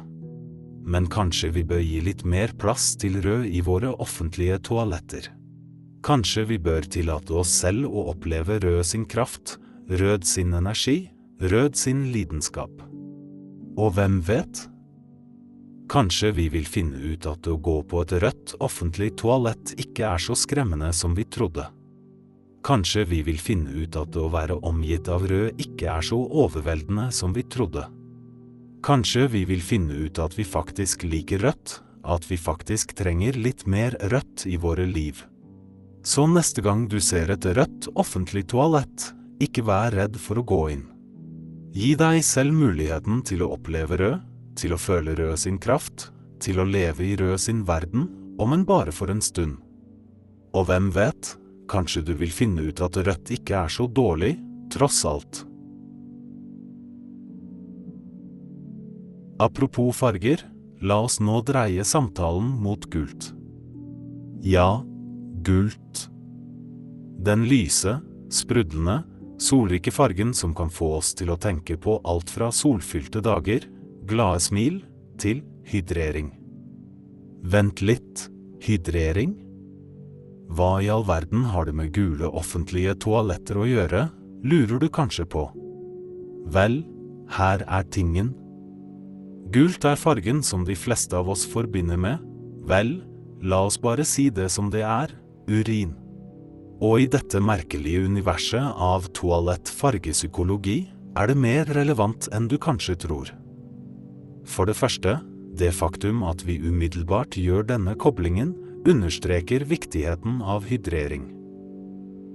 Men 0.88 1.08
kanskje 1.12 1.50
vi 1.52 1.64
bør 1.68 1.82
gi 1.84 2.00
litt 2.04 2.24
mer 2.24 2.54
plass 2.58 2.94
til 3.00 3.20
rød 3.24 3.48
i 3.50 3.60
våre 3.64 3.92
offentlige 4.00 4.58
toaletter. 4.70 5.28
Kanskje 6.06 6.46
vi 6.48 6.58
bør 6.62 6.86
tillate 6.86 7.34
oss 7.36 7.52
selv 7.52 7.90
å 7.90 8.08
oppleve 8.14 8.60
rød 8.62 8.84
sin 8.86 9.04
kraft, 9.04 9.58
rød 9.90 10.24
sin 10.24 10.54
energi, 10.54 11.10
rød 11.40 11.76
sin 11.76 12.06
lidenskap. 12.14 12.72
Og 13.78 13.94
hvem 13.98 14.20
vet? 14.26 14.64
Kanskje 15.88 16.32
vi 16.36 16.48
vil 16.52 16.66
finne 16.68 17.00
ut 17.12 17.26
at 17.26 17.46
å 17.48 17.56
gå 17.56 17.80
på 17.88 18.02
et 18.04 18.14
rødt 18.22 18.54
offentlig 18.64 19.14
toalett 19.20 19.74
ikke 19.80 20.04
er 20.10 20.22
så 20.22 20.36
skremmende 20.36 20.90
som 20.92 21.14
vi 21.16 21.24
trodde. 21.24 21.64
Kanskje 22.64 23.06
vi 23.08 23.22
vil 23.24 23.38
finne 23.40 23.72
ut 23.72 23.96
at 23.96 24.16
å 24.18 24.26
være 24.32 24.58
omgitt 24.68 25.08
av 25.08 25.24
rød 25.30 25.62
ikke 25.62 25.88
er 25.88 26.04
så 26.04 26.18
overveldende 26.18 27.08
som 27.14 27.32
vi 27.32 27.46
trodde. 27.48 27.86
Kanskje 28.88 29.26
vi 29.28 29.42
vil 29.44 29.60
finne 29.60 29.92
ut 29.92 30.16
at 30.16 30.32
vi 30.38 30.46
faktisk 30.48 31.02
liker 31.04 31.42
rødt, 31.44 31.74
at 32.08 32.24
vi 32.24 32.38
faktisk 32.40 32.94
trenger 32.96 33.36
litt 33.36 33.66
mer 33.68 33.92
rødt 34.08 34.46
i 34.48 34.54
våre 34.56 34.86
liv. 34.88 35.18
Så 36.00 36.24
neste 36.24 36.64
gang 36.64 36.86
du 36.88 36.96
ser 37.04 37.28
et 37.28 37.44
rødt 37.44 37.90
offentlig 38.00 38.46
toalett, 38.48 39.10
ikke 39.44 39.66
vær 39.68 39.92
redd 39.92 40.16
for 40.16 40.40
å 40.40 40.44
gå 40.48 40.60
inn. 40.72 40.86
Gi 41.76 41.90
deg 42.00 42.22
selv 42.24 42.56
muligheten 42.56 43.20
til 43.28 43.44
å 43.44 43.50
oppleve 43.58 43.98
rød, 44.00 44.22
til 44.56 44.72
å 44.72 44.80
føle 44.80 45.18
rød 45.20 45.36
sin 45.36 45.60
kraft, 45.60 46.08
til 46.40 46.56
å 46.56 46.64
leve 46.64 47.04
i 47.04 47.12
rød 47.20 47.36
sin 47.44 47.60
verden, 47.68 48.08
om 48.40 48.56
enn 48.56 48.64
bare 48.64 48.94
for 48.94 49.12
en 49.12 49.20
stund. 49.20 49.58
Og 50.56 50.64
hvem 50.70 50.88
vet, 50.96 51.34
kanskje 51.68 52.06
du 52.08 52.14
vil 52.16 52.32
finne 52.32 52.70
ut 52.72 52.80
at 52.80 52.96
rødt 53.04 53.36
ikke 53.36 53.66
er 53.66 53.76
så 53.76 53.84
dårlig, 53.84 54.38
tross 54.72 55.04
alt. 55.04 55.44
Apropos 59.38 59.92
farger, 59.94 60.42
la 60.82 61.00
oss 61.06 61.20
nå 61.22 61.40
dreie 61.46 61.84
samtalen 61.86 62.48
mot 62.62 62.86
gult. 62.90 63.32
Ja, 64.42 64.82
gult. 65.46 66.08
Den 67.22 67.44
lyse, 67.46 68.00
sprudlende, 68.34 69.04
solrike 69.38 69.92
fargen 69.94 70.34
som 70.34 70.54
kan 70.58 70.70
få 70.70 70.96
oss 70.98 71.12
til 71.14 71.30
å 71.30 71.38
tenke 71.38 71.76
på 71.78 72.00
alt 72.02 72.30
fra 72.30 72.50
solfylte 72.54 73.22
dager, 73.22 73.66
glade 74.10 74.42
smil, 74.42 74.80
til 75.18 75.44
hydrering. 75.66 76.32
Vent 77.46 77.82
litt, 77.82 78.26
hydrering? 78.66 79.36
Hva 80.50 80.78
i 80.82 80.90
all 80.90 81.04
verden 81.06 81.46
har 81.52 81.68
det 81.68 81.76
med 81.78 81.92
gule 81.94 82.30
offentlige 82.30 82.96
toaletter 83.02 83.58
å 83.60 83.66
gjøre, 83.68 84.04
lurer 84.42 84.82
du 84.82 84.88
kanskje 84.90 85.26
på. 85.30 85.46
Vel, 86.50 86.80
her 87.38 87.62
er 87.66 87.86
tingen. 87.94 88.32
Gult 89.48 89.86
er 89.88 89.96
fargen 89.96 90.42
som 90.44 90.66
de 90.68 90.74
fleste 90.76 91.16
av 91.16 91.30
oss 91.32 91.46
forbinder 91.48 91.96
med, 91.96 92.20
vel, 92.68 92.98
la 93.40 93.62
oss 93.64 93.78
bare 93.80 94.04
si 94.04 94.26
det 94.34 94.50
som 94.52 94.68
det 94.68 94.82
er, 94.84 95.14
urin. 95.48 95.94
Og 96.84 97.04
i 97.04 97.06
dette 97.08 97.40
merkelige 97.40 98.04
universet 98.04 98.76
av 98.76 99.08
toalett-fargepsykologi 99.16 100.76
er 101.18 101.30
det 101.30 101.36
mer 101.40 101.70
relevant 101.74 102.28
enn 102.36 102.48
du 102.50 102.58
kanskje 102.60 102.98
tror. 103.06 103.32
For 104.44 104.68
det 104.68 104.76
første, 104.76 105.16
det 105.58 105.72
faktum 105.74 106.20
at 106.28 106.44
vi 106.44 106.58
umiddelbart 106.60 107.38
gjør 107.40 107.64
denne 107.72 107.96
koblingen, 107.96 108.52
understreker 108.88 109.64
viktigheten 109.68 110.42
av 110.44 110.68
hydrering. 110.68 111.24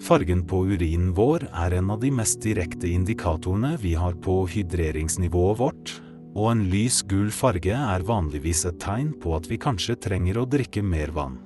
Fargen 0.04 0.42
på 0.50 0.66
urinen 0.74 1.14
vår 1.16 1.46
er 1.54 1.78
en 1.78 1.94
av 1.94 2.02
de 2.02 2.10
mest 2.12 2.42
direkte 2.44 2.90
indikatorene 2.90 3.78
vi 3.80 3.94
har 3.96 4.18
på 4.26 4.42
hydreringsnivået 4.50 5.62
vårt, 5.62 5.94
og 6.34 6.50
en 6.52 6.64
lys 6.72 7.02
gul 7.10 7.30
farge 7.34 7.76
er 7.78 8.06
vanligvis 8.08 8.66
et 8.70 8.80
tegn 8.82 9.14
på 9.22 9.36
at 9.38 9.50
vi 9.50 9.60
kanskje 9.62 10.00
trenger 10.02 10.42
å 10.42 10.48
drikke 10.50 10.82
mer 10.86 11.14
vann. 11.14 11.38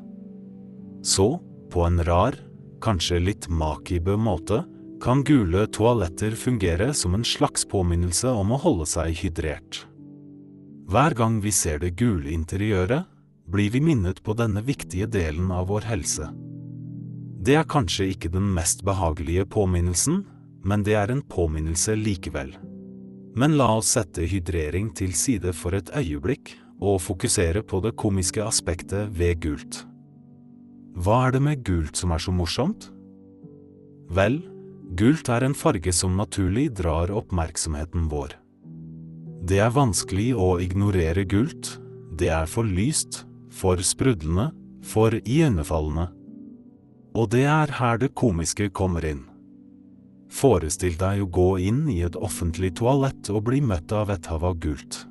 Så, 1.03 1.37
på 1.71 1.83
en 1.83 1.99
rar, 2.07 2.37
kanskje 2.83 3.19
litt 3.21 3.49
makibø 3.51 4.15
måte, 4.17 4.63
kan 5.03 5.21
gule 5.27 5.67
toaletter 5.69 6.33
fungere 6.39 6.89
som 6.95 7.13
en 7.13 7.25
slags 7.27 7.67
påminnelse 7.69 8.31
om 8.33 8.55
å 8.55 8.61
holde 8.63 8.87
seg 8.89 9.13
hydrert. 9.19 9.83
Hver 10.87 11.13
gang 11.19 11.41
vi 11.43 11.51
ser 11.51 11.81
det 11.83 11.97
gule 11.99 12.31
interiøret, 12.31 13.05
blir 13.47 13.71
vi 13.71 13.81
minnet 13.83 14.23
på 14.23 14.35
denne 14.35 14.63
viktige 14.63 15.07
delen 15.11 15.51
av 15.55 15.67
vår 15.69 15.87
helse. 15.87 16.29
Det 17.43 17.55
er 17.59 17.67
kanskje 17.69 18.09
ikke 18.11 18.31
den 18.33 18.47
mest 18.55 18.83
behagelige 18.87 19.45
påminnelsen, 19.51 20.23
men 20.67 20.83
det 20.83 20.97
er 20.99 21.13
en 21.13 21.23
påminnelse 21.23 21.95
likevel. 21.95 22.55
Men 23.37 23.53
la 23.59 23.69
oss 23.77 23.91
sette 23.93 24.25
hydrering 24.25 24.89
til 24.97 25.13
side 25.13 25.53
for 25.53 25.77
et 25.77 25.91
øyeblikk 25.93 26.55
og 26.81 27.01
fokusere 27.05 27.61
på 27.61 27.81
det 27.85 27.93
komiske 27.97 28.41
aspektet 28.41 29.13
ved 29.13 29.37
gult. 29.45 29.83
Hva 30.97 31.27
er 31.27 31.35
det 31.35 31.41
med 31.45 31.61
gult 31.65 31.99
som 31.99 32.13
er 32.15 32.21
så 32.21 32.33
morsomt? 32.33 32.89
Vel, 34.09 34.39
gult 34.97 35.29
er 35.29 35.45
en 35.45 35.57
farge 35.57 35.93
som 35.93 36.17
naturlig 36.17 36.71
drar 36.79 37.13
oppmerksomheten 37.13 38.09
vår. 38.09 38.33
Det 39.47 39.61
er 39.61 39.75
vanskelig 39.75 40.31
å 40.33 40.55
ignorere 40.63 41.27
gult. 41.29 41.75
Det 42.17 42.31
er 42.33 42.49
for 42.49 42.65
lyst, 42.65 43.21
for 43.53 43.77
sprudlende, 43.85 44.49
for 44.81 45.13
iøynefallende. 45.21 46.09
Og 47.13 47.29
det 47.33 47.45
er 47.45 47.77
her 47.77 48.01
det 48.01 48.15
komiske 48.17 48.71
kommer 48.73 49.05
inn. 49.05 49.26
Forestill 50.33 50.97
deg 50.99 51.23
å 51.23 51.29
gå 51.31 51.49
inn 51.69 51.85
i 51.91 52.01
et 52.05 52.17
offentlig 52.19 52.73
toalett 52.79 53.29
og 53.31 53.45
bli 53.47 53.61
møtt 53.63 53.93
av 53.95 54.11
et 54.11 54.27
hav 54.27 54.43
av 54.47 54.57
gult. 54.63 55.05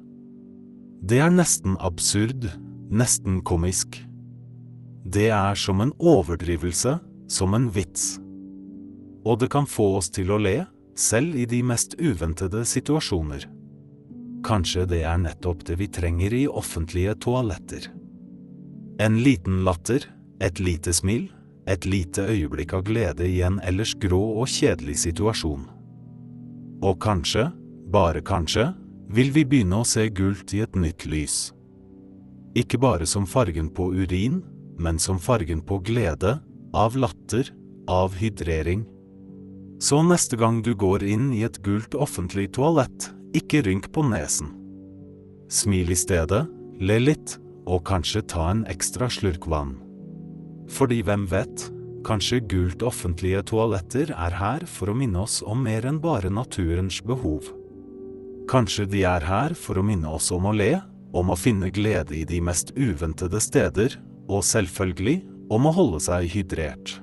Det 1.07 1.20
er 1.22 1.33
nesten 1.33 1.76
absurd, 1.85 2.48
nesten 2.90 3.40
komisk. 3.46 4.00
Det 5.07 5.29
er 5.33 5.59
som 5.59 5.81
en 5.81 5.92
overdrivelse, 6.02 6.98
som 7.31 7.55
en 7.55 7.68
vits. 7.72 8.16
Og 9.26 9.40
det 9.40 9.50
kan 9.55 9.66
få 9.66 9.96
oss 10.00 10.11
til 10.12 10.33
å 10.35 10.40
le, 10.42 10.64
selv 10.96 11.37
i 11.37 11.44
de 11.48 11.61
mest 11.66 11.96
uventede 12.00 12.64
situasjoner. 12.66 13.46
Kanskje 14.46 14.87
det 14.88 15.02
er 15.05 15.18
nettopp 15.20 15.64
det 15.68 15.79
vi 15.81 15.88
trenger 15.92 16.35
i 16.35 16.46
offentlige 16.48 17.16
toaletter. 17.24 17.88
En 19.02 19.18
liten 19.20 19.64
latter, 19.66 20.07
et 20.40 20.61
lite 20.62 20.94
smil, 20.96 21.26
et 21.66 21.87
lite 21.87 22.22
øyeblikk 22.31 22.74
av 22.76 22.85
glede 22.87 23.26
i 23.26 23.40
en 23.46 23.59
ellers 23.66 23.94
grå 23.98 24.20
og 24.40 24.48
kjedelig 24.50 25.00
situasjon. 25.02 25.66
Og 26.87 26.98
kanskje, 27.02 27.48
bare 27.90 28.22
kanskje, 28.22 28.70
vil 29.11 29.31
vi 29.35 29.44
begynne 29.46 29.81
å 29.83 29.87
se 29.87 30.09
gult 30.11 30.55
i 30.55 30.62
et 30.64 30.76
nytt 30.79 31.07
lys. 31.07 31.37
Ikke 32.57 32.79
bare 32.81 33.07
som 33.07 33.26
fargen 33.29 33.68
på 33.70 33.90
urin, 33.94 34.40
men 34.79 34.98
som 34.98 35.18
fargen 35.20 35.62
på 35.64 35.81
glede, 35.85 36.38
av 36.76 36.96
latter, 36.96 37.50
av 37.88 38.14
hydrering. 38.18 38.85
Så 39.81 40.00
neste 40.02 40.38
gang 40.40 40.62
du 40.64 40.74
går 40.74 41.05
inn 41.05 41.31
i 41.37 41.42
et 41.46 41.59
gult 41.64 41.94
offentlig 41.94 42.50
toalett, 42.57 43.11
ikke 43.37 43.62
rynk 43.66 43.90
på 43.92 44.05
nesen. 44.09 44.52
Smil 45.52 45.92
i 45.92 45.98
stedet, 45.98 46.46
le 46.81 47.00
litt, 47.00 47.37
og 47.66 47.85
kanskje 47.88 48.24
ta 48.31 48.50
en 48.52 48.64
ekstra 48.70 49.11
slurk 49.12 49.48
vann. 49.50 49.76
Fordi 50.72 51.02
hvem 51.07 51.26
vet, 51.31 51.68
kanskje 52.07 52.42
gult 52.50 52.83
offentlige 52.87 53.42
toaletter 53.50 54.12
er 54.14 54.35
her 54.38 54.66
for 54.70 54.90
å 54.90 54.96
minne 54.98 55.22
oss 55.26 55.40
om 55.46 55.62
mer 55.66 55.87
enn 55.88 56.00
bare 56.02 56.31
naturens 56.31 57.00
behov. 57.07 57.48
Kanskje 58.50 58.87
de 58.90 59.02
er 59.07 59.26
her 59.26 59.57
for 59.59 59.79
å 59.79 59.87
minne 59.87 60.11
oss 60.18 60.31
om 60.35 60.46
å 60.46 60.55
le, 60.55 60.76
om 61.16 61.33
å 61.33 61.38
finne 61.38 61.72
glede 61.74 62.14
i 62.18 62.26
de 62.29 62.38
mest 62.44 62.70
uventede 62.76 63.40
steder, 63.42 63.96
og 64.31 64.44
selvfølgelig 64.46 65.20
om 65.55 65.66
å 65.66 65.74
holde 65.74 66.00
seg 66.02 66.31
hydrert. 66.31 67.00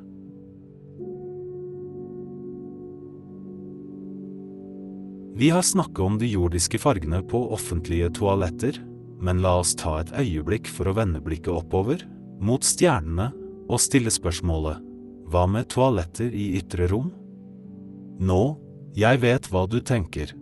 Vi 5.34 5.49
har 5.49 5.65
snakket 5.65 5.99
om 5.99 6.17
de 6.21 6.28
jordiske 6.30 6.78
fargene 6.78 7.23
på 7.26 7.39
offentlige 7.56 8.12
toaletter, 8.13 8.78
men 9.23 9.41
la 9.41 9.56
oss 9.63 9.71
ta 9.80 9.97
et 10.04 10.12
øyeblikk 10.19 10.69
for 10.69 10.88
å 10.88 10.93
vende 10.99 11.23
blikket 11.23 11.56
oppover, 11.56 12.04
mot 12.43 12.63
stjernene, 12.63 13.32
og 13.69 13.82
stille 13.82 14.12
spørsmålet 14.13 14.82
Hva 15.32 15.45
med 15.49 15.69
toaletter 15.73 16.34
i 16.36 16.54
ytre 16.60 16.88
rom? 16.91 17.12
Nå, 18.23 18.43
jeg 18.95 19.21
vet 19.23 19.49
hva 19.49 19.65
du 19.65 19.80
tenker. 19.82 20.36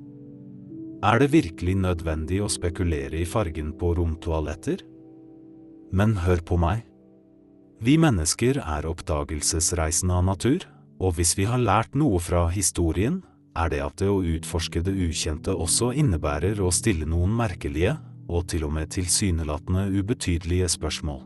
Er 1.01 1.17
det 1.21 1.31
virkelig 1.33 1.77
nødvendig 1.81 2.41
å 2.43 2.49
spekulere 2.51 3.21
i 3.21 3.25
fargen 3.25 3.71
på 3.77 3.93
romtoaletter? 3.97 4.83
Men 5.91 6.17
hør 6.21 6.43
på 6.45 6.59
meg. 6.61 6.83
Vi 7.81 7.95
mennesker 7.97 8.59
er 8.61 8.85
oppdagelsesreisende 8.85 10.19
av 10.19 10.27
natur, 10.27 10.67
og 11.01 11.15
hvis 11.17 11.33
vi 11.39 11.47
har 11.49 11.61
lært 11.61 11.95
noe 11.97 12.19
fra 12.21 12.45
historien, 12.53 13.23
er 13.57 13.71
det 13.73 13.81
at 13.83 13.97
det 13.99 14.09
å 14.11 14.21
utforske 14.21 14.83
det 14.85 14.93
ukjente 14.93 15.55
også 15.55 15.89
innebærer 15.97 16.61
å 16.61 16.69
stille 16.71 17.07
noen 17.09 17.33
merkelige, 17.35 17.97
og 18.31 18.45
til 18.51 18.67
og 18.67 18.75
med 18.77 18.91
tilsynelatende 18.93 19.89
ubetydelige 19.97 20.69
spørsmål. 20.71 21.23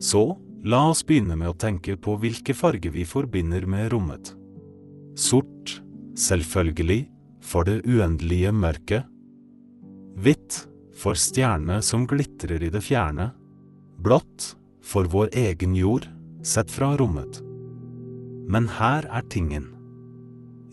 Så, 0.00 0.38
la 0.64 0.82
oss 0.90 1.02
begynne 1.06 1.36
med 1.38 1.52
å 1.52 1.56
tenke 1.56 1.96
på 1.96 2.16
hvilke 2.20 2.54
farger 2.56 2.92
vi 2.94 3.06
forbinder 3.08 3.66
med 3.66 3.90
rommet. 3.94 4.34
Sort, 5.16 5.80
selvfølgelig, 6.18 7.06
for 7.40 7.64
det 7.64 7.80
uendelige 7.88 8.52
mørket. 8.52 9.08
Hvitt, 10.20 10.66
for 11.00 11.16
stjernene 11.16 11.80
som 11.84 12.04
glitrer 12.08 12.62
i 12.62 12.70
det 12.72 12.82
fjerne. 12.84 13.30
Blått, 14.00 14.54
for 14.84 15.08
vår 15.08 15.32
egen 15.36 15.74
jord, 15.76 16.08
sett 16.42 16.70
fra 16.72 16.92
rommet. 17.00 17.40
Men 18.50 18.68
her 18.80 19.06
er 19.08 19.24
tingen. 19.32 19.70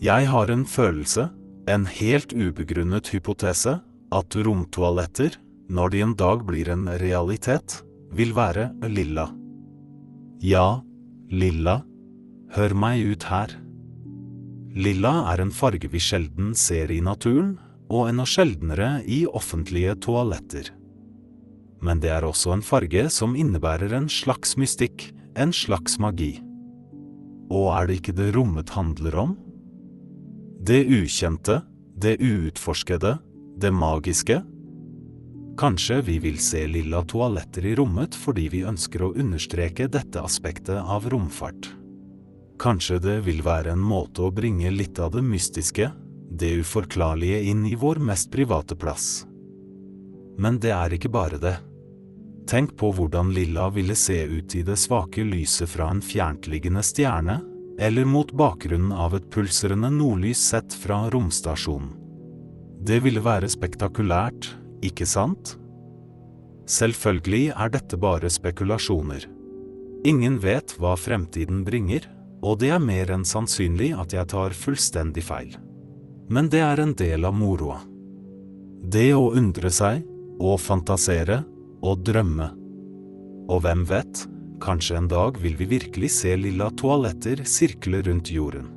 Jeg 0.02 0.28
har 0.30 0.50
en 0.52 0.64
følelse, 0.68 1.28
en 1.68 1.84
helt 1.88 2.32
ubegrunnet 2.32 3.10
hypotese, 3.12 3.78
at 4.08 4.36
romtoaletter, 4.36 5.36
når 5.68 5.92
de 5.92 6.04
en 6.04 6.14
dag 6.16 6.44
blir 6.48 6.70
en 6.72 6.86
realitet, 7.00 7.82
vil 8.12 8.32
være 8.36 8.70
lilla. 8.88 9.28
Ja, 10.38 10.84
lilla. 11.30 11.80
Hør 12.54 12.74
meg 12.78 13.02
ut 13.10 13.24
her. 13.26 13.50
Lilla 14.78 15.32
er 15.32 15.42
en 15.42 15.50
farge 15.50 15.90
vi 15.90 15.98
sjelden 15.98 16.52
ser 16.54 16.92
i 16.94 17.00
naturen, 17.02 17.56
og 17.90 18.10
enda 18.10 18.26
sjeldnere 18.28 19.00
i 19.08 19.24
offentlige 19.26 19.96
toaletter. 20.04 20.70
Men 21.82 21.98
det 22.02 22.12
er 22.14 22.26
også 22.26 22.52
en 22.54 22.62
farge 22.62 23.08
som 23.10 23.34
innebærer 23.38 23.94
en 23.96 24.06
slags 24.12 24.54
mystikk, 24.60 25.08
en 25.38 25.50
slags 25.54 25.98
magi. 25.98 26.36
Og 27.50 27.72
er 27.74 27.88
det 27.88 27.98
ikke 27.98 28.16
det 28.18 28.32
rommet 28.36 28.70
handler 28.76 29.18
om? 29.18 29.34
Det 30.62 30.84
ukjente, 30.86 31.62
det 31.98 32.18
uutforskede, 32.22 33.16
det 33.58 33.72
magiske? 33.74 34.42
Kanskje 35.58 36.00
vi 36.06 36.18
vil 36.22 36.38
se 36.38 36.66
lilla 36.66 37.00
toaletter 37.02 37.66
i 37.66 37.74
rommet 37.74 38.14
fordi 38.14 38.44
vi 38.52 38.60
ønsker 38.62 39.02
å 39.02 39.14
understreke 39.18 39.88
dette 39.90 40.20
aspektet 40.22 40.78
av 40.78 41.08
romfart. 41.10 41.72
Kanskje 42.62 42.98
det 43.02 43.16
vil 43.26 43.42
være 43.42 43.72
en 43.74 43.82
måte 43.82 44.22
å 44.22 44.30
bringe 44.34 44.70
litt 44.70 45.00
av 45.02 45.16
det 45.16 45.22
mystiske, 45.26 45.88
det 46.30 46.52
uforklarlige 46.60 47.40
inn 47.50 47.64
i 47.66 47.74
vår 47.74 47.98
mest 47.98 48.30
private 48.30 48.76
plass. 48.78 49.26
Men 50.38 50.60
det 50.62 50.70
er 50.76 50.94
ikke 50.94 51.10
bare 51.10 51.42
det. 51.42 51.56
Tenk 52.46 52.76
på 52.78 52.92
hvordan 52.94 53.34
lilla 53.34 53.66
ville 53.74 53.98
se 53.98 54.20
ut 54.30 54.54
i 54.54 54.62
det 54.62 54.78
svake 54.78 55.26
lyset 55.26 55.74
fra 55.74 55.90
en 55.90 56.04
fjerntliggende 56.04 56.86
stjerne, 56.86 57.40
eller 57.82 58.06
mot 58.06 58.30
bakgrunnen 58.30 58.94
av 58.94 59.18
et 59.18 59.26
pulserende 59.34 59.90
nordlys 59.90 60.38
sett 60.54 60.74
fra 60.74 61.02
romstasjonen. 61.10 61.90
Det 62.78 63.02
ville 63.02 63.20
være 63.22 63.50
spektakulært, 63.50 64.52
ikke 64.84 65.06
sant? 65.08 65.56
Selvfølgelig 66.68 67.54
er 67.54 67.72
dette 67.72 67.98
bare 68.00 68.30
spekulasjoner. 68.30 69.24
Ingen 70.06 70.38
vet 70.42 70.74
hva 70.78 70.94
fremtiden 71.00 71.64
bringer, 71.66 72.04
og 72.44 72.60
det 72.60 72.70
er 72.74 72.82
mer 72.82 73.10
enn 73.10 73.26
sannsynlig 73.26 73.90
at 73.98 74.14
jeg 74.14 74.30
tar 74.30 74.54
fullstendig 74.54 75.24
feil. 75.26 75.56
Men 76.30 76.50
det 76.52 76.60
er 76.62 76.82
en 76.82 76.94
del 76.94 77.24
av 77.26 77.34
moroa. 77.34 77.80
Det 78.84 79.10
å 79.16 79.32
undre 79.34 79.72
seg, 79.74 80.04
og 80.38 80.60
fantasere, 80.62 81.40
og 81.82 82.04
drømme. 82.06 82.50
Og 83.48 83.62
hvem 83.64 83.84
vet, 83.88 84.26
kanskje 84.62 84.98
en 85.00 85.08
dag 85.10 85.38
vil 85.42 85.56
vi 85.58 85.66
virkelig 85.72 86.12
se 86.20 86.34
lilla 86.36 86.68
toaletter 86.78 87.42
sirkle 87.48 88.02
rundt 88.06 88.30
jorden. 88.30 88.68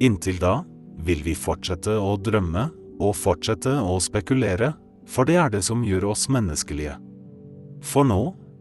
Inntil 0.00 0.38
da 0.40 0.60
vil 1.02 1.20
vi 1.26 1.34
fortsette 1.36 1.92
å 1.98 2.14
drømme 2.16 2.68
og 3.02 3.14
fortsette 3.18 3.74
å 3.82 3.98
spekulere, 4.00 4.72
for 5.08 5.28
det 5.28 5.38
er 5.40 5.50
det 5.52 5.62
som 5.66 5.84
gjør 5.84 6.10
oss 6.12 6.28
menneskelige. 6.32 6.96
For 7.82 8.06
nå, 8.06 8.20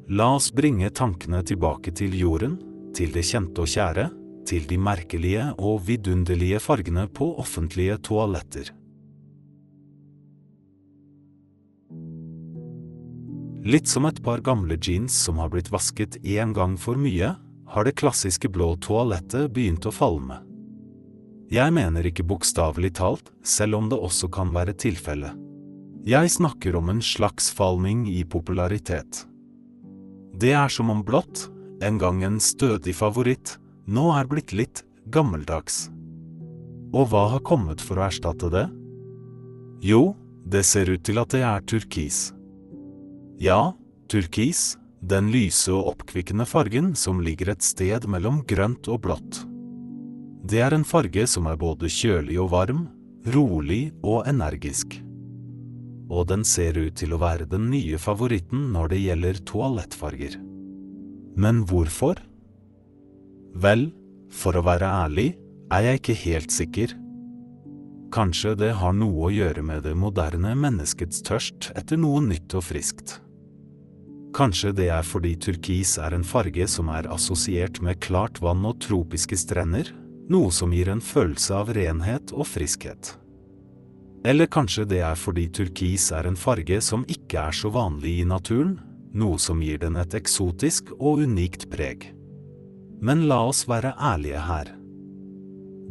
la 0.10 0.34
oss 0.36 0.50
bringe 0.54 0.90
tankene 0.90 1.44
tilbake 1.46 1.94
til 1.96 2.16
jorden, 2.18 2.58
til 2.98 3.14
det 3.14 3.24
kjente 3.28 3.64
og 3.64 3.72
kjære, 3.72 4.10
til 4.48 4.66
de 4.68 4.78
merkelige 4.82 5.52
og 5.62 5.84
vidunderlige 5.88 6.60
fargene 6.60 7.06
på 7.08 7.30
offentlige 7.40 8.00
toaletter. 8.04 8.74
Litt 13.62 13.86
som 13.86 14.08
et 14.10 14.18
par 14.26 14.42
gamle 14.42 14.74
jeans 14.82 15.14
som 15.14 15.38
har 15.38 15.52
blitt 15.54 15.70
vasket 15.70 16.18
én 16.26 16.54
gang 16.58 16.74
for 16.82 16.98
mye, 16.98 17.36
har 17.72 17.86
det 17.86 17.94
klassiske 18.02 18.50
blå 18.50 18.74
toalettet 18.82 19.54
begynt 19.54 19.86
å 19.86 19.94
falme. 19.94 20.42
Jeg 21.52 21.72
mener 21.76 22.08
ikke 22.08 22.26
bokstavelig 22.26 22.96
talt, 22.98 23.30
selv 23.44 23.78
om 23.78 23.90
det 23.92 24.00
også 24.00 24.32
kan 24.34 24.50
være 24.56 24.74
tilfelle. 24.74 25.34
Jeg 26.02 26.32
snakker 26.34 26.74
om 26.80 26.88
en 26.90 27.02
slags 27.06 27.52
falming 27.54 28.08
i 28.10 28.24
popularitet. 28.26 29.20
Det 30.34 30.50
er 30.58 30.72
som 30.74 30.90
om 30.90 31.04
blått, 31.06 31.44
en 31.86 32.00
gang 32.02 32.24
en 32.26 32.40
stødig 32.42 32.96
favoritt, 32.98 33.60
nå 33.86 34.08
er 34.18 34.26
blitt 34.26 34.50
litt 34.50 34.82
gammeldags. 35.14 35.92
Og 36.90 37.12
hva 37.12 37.28
har 37.36 37.44
kommet 37.46 37.84
for 37.86 38.02
å 38.02 38.08
erstatte 38.08 38.50
det? 38.50 38.64
Jo, 39.86 40.16
det 40.42 40.64
ser 40.66 40.90
ut 40.90 41.04
til 41.06 41.22
at 41.22 41.36
det 41.36 41.44
er 41.46 41.62
turkis. 41.70 42.32
Ja, 43.38 43.76
turkis, 44.10 44.80
den 45.06 45.30
lyse 45.30 45.70
og 45.70 45.94
oppkvikkende 45.94 46.50
fargen 46.50 46.96
som 46.98 47.22
ligger 47.22 47.54
et 47.54 47.62
sted 47.66 48.10
mellom 48.10 48.42
grønt 48.50 48.90
og 48.90 49.04
blått. 49.06 49.44
Det 50.50 50.66
er 50.66 50.74
en 50.74 50.86
farge 50.86 51.30
som 51.30 51.46
er 51.46 51.62
både 51.62 51.94
kjølig 51.94 52.42
og 52.42 52.52
varm, 52.58 52.84
rolig 53.38 53.92
og 54.02 54.26
energisk. 54.26 54.98
Og 56.12 56.28
den 56.28 56.44
ser 56.48 56.76
ut 56.76 56.98
til 57.00 57.16
å 57.16 57.22
være 57.22 57.48
den 57.48 57.70
nye 57.72 58.00
favoritten 58.02 58.70
når 58.74 58.92
det 58.92 59.00
gjelder 59.06 59.40
toalettfarger. 59.48 60.36
Men 61.40 61.64
hvorfor? 61.70 62.20
Vel, 63.56 63.90
for 64.32 64.60
å 64.60 64.66
være 64.68 64.90
ærlig, 65.06 65.30
er 65.72 65.88
jeg 65.88 66.02
ikke 66.02 66.20
helt 66.26 66.54
sikker. 66.54 66.96
Kanskje 68.12 68.58
det 68.60 68.74
har 68.76 68.96
noe 68.96 69.30
å 69.30 69.32
gjøre 69.32 69.64
med 69.64 69.86
det 69.88 69.96
moderne 69.96 70.52
menneskets 70.60 71.24
tørst 71.24 71.72
etter 71.80 72.00
noe 72.00 72.20
nytt 72.26 72.58
og 72.60 72.66
friskt. 72.68 73.22
Kanskje 74.36 74.72
det 74.76 74.90
er 74.92 75.08
fordi 75.08 75.34
turkis 75.40 75.98
er 76.00 76.16
en 76.16 76.28
farge 76.28 76.68
som 76.72 76.92
er 76.92 77.08
assosiert 77.12 77.82
med 77.84 78.00
klart 78.04 78.40
vann 78.44 78.64
og 78.68 78.80
tropiske 78.84 79.40
strender, 79.40 79.92
noe 80.32 80.52
som 80.56 80.72
gir 80.76 80.92
en 80.92 81.04
følelse 81.04 81.56
av 81.56 81.72
renhet 81.76 82.32
og 82.36 82.48
friskhet. 82.48 83.16
Eller 84.24 84.46
kanskje 84.46 84.86
det 84.86 85.02
er 85.02 85.18
fordi 85.18 85.48
turkis 85.50 86.12
er 86.14 86.28
en 86.30 86.38
farge 86.38 86.78
som 86.86 87.06
ikke 87.10 87.42
er 87.48 87.56
så 87.58 87.72
vanlig 87.74 88.20
i 88.22 88.26
naturen, 88.28 88.76
noe 89.18 89.40
som 89.42 89.62
gir 89.66 89.82
den 89.82 89.98
et 90.00 90.14
eksotisk 90.16 90.94
og 91.00 91.24
unikt 91.26 91.68
preg. 91.72 92.12
Men 93.02 93.26
la 93.28 93.42
oss 93.50 93.66
være 93.70 93.96
ærlige 93.98 94.44
her. 94.46 94.70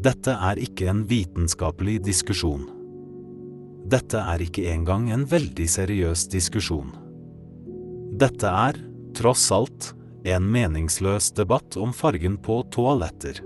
Dette 0.00 0.32
er 0.32 0.60
ikke 0.62 0.86
en 0.92 1.02
vitenskapelig 1.10 1.98
diskusjon. 2.06 2.68
Dette 3.90 4.22
er 4.22 4.44
ikke 4.44 4.68
engang 4.70 5.10
en 5.10 5.26
veldig 5.28 5.66
seriøs 5.68 6.28
diskusjon. 6.30 6.94
Dette 8.20 8.46
er, 8.46 8.78
tross 9.18 9.50
alt, 9.52 9.92
en 10.24 10.46
meningsløs 10.52 11.32
debatt 11.34 11.76
om 11.80 11.92
fargen 11.96 12.38
på 12.38 12.62
toaletter. 12.72 13.42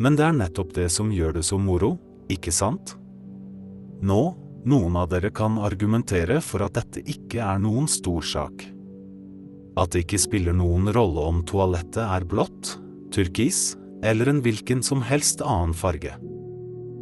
Men 0.00 0.16
det 0.18 0.26
er 0.26 0.36
nettopp 0.36 0.74
det 0.74 0.88
som 0.92 1.12
gjør 1.12 1.38
det 1.38 1.44
så 1.46 1.60
moro, 1.60 1.94
ikke 2.32 2.52
sant? 2.52 2.96
Nå, 4.00 4.20
noen 4.64 4.96
av 4.96 5.08
dere 5.12 5.30
kan 5.32 5.58
argumentere 5.60 6.40
for 6.44 6.64
at 6.64 6.76
dette 6.78 7.02
ikke 7.08 7.40
er 7.44 7.60
noen 7.60 7.88
stor 7.88 8.24
sak. 8.24 8.64
At 9.80 9.92
det 9.92 10.04
ikke 10.04 10.20
spiller 10.20 10.56
noen 10.56 10.88
rolle 10.92 11.24
om 11.30 11.42
toalettet 11.48 12.02
er 12.04 12.26
blått, 12.28 12.76
turkis 13.12 13.74
eller 14.04 14.30
en 14.32 14.40
hvilken 14.44 14.82
som 14.84 15.04
helst 15.04 15.44
annen 15.44 15.76
farge. 15.76 16.14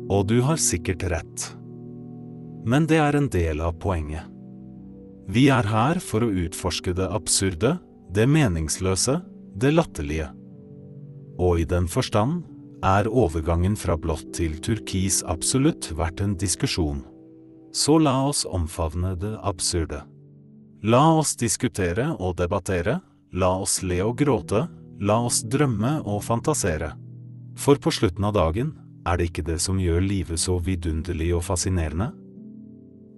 Og 0.09 0.27
du 0.31 0.41
har 0.43 0.59
sikkert 0.61 1.05
rett. 1.13 1.47
Men 2.69 2.89
det 2.91 2.99
er 3.01 3.17
en 3.17 3.31
del 3.31 3.63
av 3.63 3.79
poenget. 3.83 4.27
Vi 5.29 5.49
er 5.53 5.67
her 5.69 6.01
for 6.01 6.25
å 6.25 6.33
utforske 6.47 6.95
det 6.97 7.07
absurde, 7.13 7.77
det 8.11 8.25
meningsløse, 8.31 9.19
det 9.55 9.75
latterlige. 9.75 10.31
Og 11.39 11.63
i 11.63 11.67
den 11.69 11.87
forstand 11.91 12.43
er 12.85 13.09
overgangen 13.11 13.77
fra 13.77 13.97
blått 13.99 14.31
til 14.37 14.59
turkis 14.62 15.23
absolutt 15.27 15.91
verdt 15.99 16.23
en 16.23 16.37
diskusjon. 16.38 17.03
Så 17.75 17.99
la 17.99 18.14
oss 18.29 18.45
omfavne 18.47 19.14
det 19.19 19.35
absurde. 19.43 20.05
La 20.83 21.03
oss 21.19 21.35
diskutere 21.37 22.12
og 22.19 22.37
debattere, 22.38 23.01
la 23.35 23.51
oss 23.59 23.83
le 23.83 23.99
og 24.05 24.17
gråte, 24.21 24.69
la 25.01 25.19
oss 25.27 25.43
drømme 25.43 25.99
og 26.07 26.23
fantasere. 26.25 26.93
For 27.59 27.81
på 27.83 27.91
slutten 27.91 28.25
av 28.25 28.37
dagen 28.37 28.73
er 29.07 29.19
det 29.19 29.31
ikke 29.31 29.47
det 29.51 29.59
som 29.62 29.81
gjør 29.83 30.01
livet 30.05 30.41
så 30.41 30.59
vidunderlig 30.62 31.33
og 31.35 31.45
fascinerende? 31.49 32.12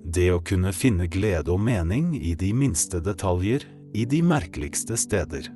Det 0.05 0.31
å 0.33 0.41
kunne 0.41 0.73
finne 0.73 1.07
glede 1.13 1.53
og 1.53 1.61
mening 1.61 2.15
i 2.17 2.33
de 2.35 2.53
minste 2.57 3.03
detaljer, 3.05 3.67
i 3.93 4.07
de 4.07 4.21
merkeligste 4.23 4.97
steder. 4.97 5.49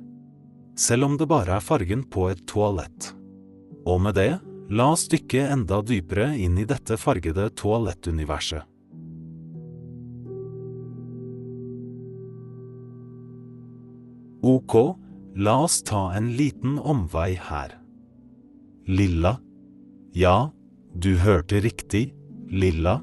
Selv 0.75 1.07
om 1.07 1.13
det 1.17 1.27
bare 1.31 1.55
er 1.55 1.63
fargen 1.63 2.03
på 2.11 2.27
et 2.29 2.41
toalett. 2.51 3.13
Og 3.85 4.01
med 4.01 4.17
det, 4.17 4.31
la 4.69 4.91
oss 4.95 5.05
dykke 5.11 5.45
enda 5.53 5.81
dypere 5.85 6.31
inn 6.41 6.57
i 6.57 6.65
dette 6.65 6.97
fargede 6.97 7.51
toalettuniverset. 7.59 8.65
Ok, 14.45 14.75
la 15.41 15.55
oss 15.65 15.79
ta 15.81 16.11
en 16.17 16.31
liten 16.37 16.77
omvei 16.77 17.33
her. 17.47 17.71
Lilla. 18.85 19.39
Ja, 20.13 20.51
du 20.93 21.15
hørte 21.17 21.61
riktig, 21.65 22.13
lilla. 22.49 22.99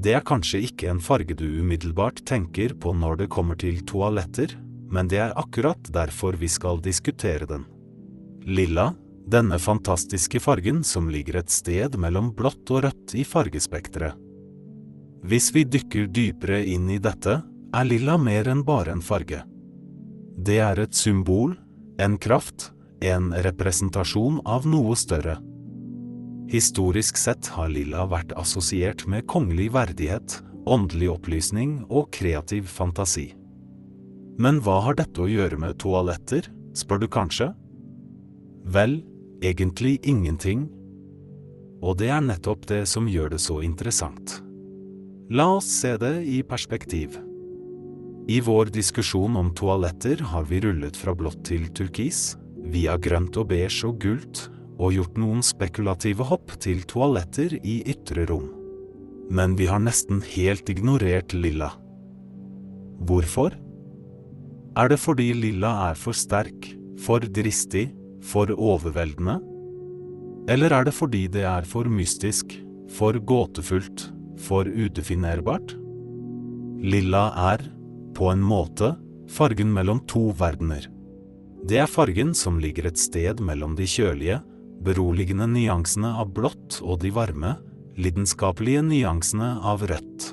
Det 0.00 0.14
er 0.14 0.22
kanskje 0.24 0.62
ikke 0.68 0.86
en 0.92 1.02
farge 1.02 1.34
du 1.34 1.44
umiddelbart 1.60 2.22
tenker 2.30 2.76
på 2.78 2.94
når 2.96 3.24
det 3.24 3.30
kommer 3.34 3.58
til 3.58 3.82
toaletter, 3.90 4.54
men 4.90 5.10
det 5.10 5.18
er 5.18 5.34
akkurat 5.38 5.90
derfor 5.92 6.38
vi 6.38 6.48
skal 6.48 6.78
diskutere 6.82 7.50
den. 7.50 7.66
Lilla, 8.46 8.92
denne 9.30 9.58
fantastiske 9.62 10.40
fargen 10.42 10.82
som 10.84 11.10
ligger 11.10 11.40
et 11.40 11.52
sted 11.52 11.96
mellom 12.00 12.32
blått 12.36 12.70
og 12.74 12.84
rødt 12.86 13.14
i 13.14 13.24
fargespekteret. 13.26 14.18
Hvis 15.20 15.50
vi 15.54 15.66
dykker 15.68 16.08
dypere 16.08 16.62
inn 16.64 16.88
i 16.90 16.98
dette, 17.02 17.40
er 17.70 17.86
lilla 17.86 18.16
mer 18.18 18.48
enn 18.50 18.64
bare 18.66 18.94
en 18.96 19.04
farge. 19.04 19.42
Det 20.40 20.58
er 20.64 20.80
et 20.80 20.96
symbol, 20.96 21.54
en 22.00 22.16
kraft, 22.18 22.70
en 23.04 23.30
representasjon 23.44 24.40
av 24.48 24.66
noe 24.68 24.96
større. 24.96 25.36
Historisk 26.50 27.20
sett 27.20 27.52
har 27.54 27.70
lilla 27.70 28.06
vært 28.10 28.32
assosiert 28.40 29.04
med 29.06 29.28
kongelig 29.30 29.68
verdighet, 29.76 30.40
åndelig 30.66 31.12
opplysning 31.12 31.76
og 31.88 32.10
kreativ 32.16 32.66
fantasi. 32.72 33.30
Men 34.40 34.58
hva 34.64 34.80
har 34.86 34.96
dette 34.98 35.20
å 35.20 35.28
gjøre 35.30 35.60
med 35.60 35.78
toaletter, 35.78 36.48
spør 36.74 37.04
du 37.04 37.08
kanskje? 37.12 37.52
Vel, 38.64 39.00
egentlig 39.42 39.98
ingenting. 40.06 40.68
Og 41.80 41.96
det 42.00 42.10
er 42.12 42.22
nettopp 42.24 42.66
det 42.68 42.84
som 42.88 43.08
gjør 43.08 43.32
det 43.34 43.40
så 43.42 43.60
interessant. 43.64 44.40
La 45.32 45.46
oss 45.56 45.68
se 45.80 45.94
det 46.00 46.16
i 46.26 46.42
perspektiv. 46.44 47.16
I 48.30 48.40
vår 48.44 48.70
diskusjon 48.74 49.36
om 49.40 49.52
toaletter 49.56 50.20
har 50.32 50.44
vi 50.50 50.60
rullet 50.62 50.96
fra 50.98 51.14
blått 51.16 51.40
til 51.48 51.68
turkis, 51.74 52.36
via 52.70 52.96
grønt 53.00 53.38
og 53.40 53.48
beige 53.50 53.88
og 53.88 54.00
gult, 54.02 54.48
og 54.80 54.94
gjort 54.96 55.18
noen 55.20 55.42
spekulative 55.44 56.24
hopp 56.28 56.52
til 56.62 56.82
toaletter 56.88 57.56
i 57.60 57.80
ytre 57.90 58.26
rom. 58.30 58.48
Men 59.30 59.56
vi 59.58 59.68
har 59.70 59.80
nesten 59.82 60.22
helt 60.34 60.68
ignorert 60.72 61.34
lilla. 61.36 61.72
Hvorfor? 63.06 63.54
Er 64.78 64.90
det 64.90 65.00
fordi 65.00 65.30
lilla 65.36 65.72
er 65.90 65.98
for 65.98 66.16
sterk, 66.16 66.72
for 67.00 67.24
dristig, 67.24 67.88
for 68.24 68.50
overveldende? 68.54 69.38
Eller 70.50 70.72
er 70.74 70.86
det 70.88 70.96
fordi 70.96 71.26
det 71.30 71.44
er 71.46 71.66
for 71.68 71.88
mystisk, 71.88 72.56
for 72.90 73.14
gåtefullt, 73.14 74.08
for 74.40 74.66
udefinerbart? 74.66 75.76
Lilla 76.80 77.28
er, 77.52 77.64
på 78.16 78.30
en 78.32 78.42
måte, 78.42 78.94
fargen 79.30 79.70
mellom 79.72 80.00
to 80.10 80.30
verdener. 80.38 80.88
Det 81.68 81.78
er 81.82 81.90
fargen 81.90 82.32
som 82.34 82.58
ligger 82.58 82.88
et 82.88 82.98
sted 82.98 83.40
mellom 83.44 83.76
de 83.76 83.84
kjølige, 83.84 84.40
beroligende 84.80 85.46
nyansene 85.50 86.14
av 86.22 86.32
blått 86.32 86.80
og 86.80 87.02
de 87.02 87.12
varme, 87.12 87.54
lidenskapelige 88.00 88.82
nyansene 88.86 89.58
av 89.66 89.84
rødt. 89.84 90.30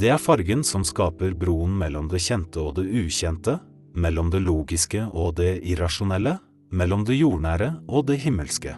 Det 0.00 0.10
er 0.10 0.22
fargen 0.22 0.64
som 0.66 0.82
skaper 0.86 1.34
broen 1.38 1.76
mellom 1.78 2.08
det 2.10 2.22
kjente 2.24 2.62
og 2.62 2.76
det 2.78 2.88
ukjente, 2.90 3.58
mellom 3.94 4.30
det 4.32 4.42
logiske 4.42 5.06
og 5.12 5.36
det 5.38 5.60
irrasjonelle, 5.66 6.38
mellom 6.70 7.04
det 7.04 7.18
jordnære 7.18 7.72
og 7.88 8.06
det 8.10 8.20
himmelske. 8.24 8.76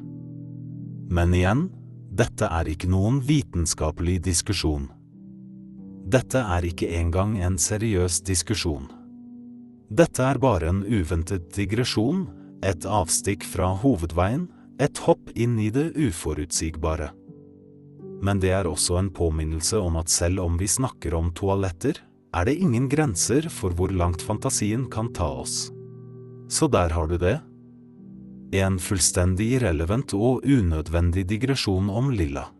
Men 1.13 1.35
igjen, 1.37 1.69
dette 2.13 2.49
er 2.49 2.69
ikke 2.69 2.91
noen 2.93 3.21
vitenskapelig 3.25 4.21
diskusjon. 4.29 4.89
Dette 6.13 6.41
er 6.41 6.67
ikke 6.67 6.91
engang 6.99 7.39
en 7.41 7.59
seriøs 7.61 8.21
diskusjon. 8.27 8.89
Dette 9.93 10.25
er 10.25 10.41
bare 10.41 10.73
en 10.73 10.83
uventet 10.89 11.53
digresjon 11.57 12.27
et 12.63 12.87
avstikk 12.87 13.45
fra 13.47 13.73
hovedveien, 13.83 14.47
et 14.81 14.99
hopp 15.05 15.31
inn 15.39 15.59
i 15.61 15.69
det 15.75 15.93
uforutsigbare. 15.99 17.11
Men 18.23 18.39
det 18.43 18.53
er 18.55 18.69
også 18.71 18.99
en 19.01 19.11
påminnelse 19.15 19.79
om 19.83 19.99
at 19.99 20.11
selv 20.11 20.43
om 20.45 20.59
vi 20.59 20.71
snakker 20.71 21.15
om 21.19 21.33
toaletter, 21.35 21.99
er 22.33 22.49
det 22.49 22.57
ingen 22.63 22.89
grenser 22.89 23.49
for 23.53 23.75
hvor 23.77 23.93
langt 23.93 24.23
fantasien 24.25 24.87
kan 24.91 25.11
ta 25.13 25.27
oss. 25.43 25.71
Så 26.49 26.69
der 26.71 26.95
har 26.95 27.11
du 27.11 27.19
det. 27.19 27.41
En 28.53 28.77
fullstendig 28.79 29.55
irrelevant 29.57 30.13
og 30.17 30.45
unødvendig 30.45 31.25
digresjon 31.31 31.89
om 31.91 32.11
lilla. 32.13 32.51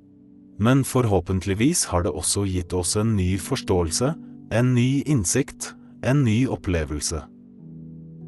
Men 0.63 0.85
forhåpentligvis 0.85 1.85
har 1.93 2.07
det 2.07 2.15
også 2.15 2.47
gitt 2.49 2.73
oss 2.73 2.97
en 2.97 3.17
ny 3.17 3.37
forståelse, 3.41 4.15
en 4.53 4.75
ny 4.75 5.03
innsikt, 5.05 5.73
en 6.05 6.25
ny 6.25 6.47
opplevelse. 6.49 7.23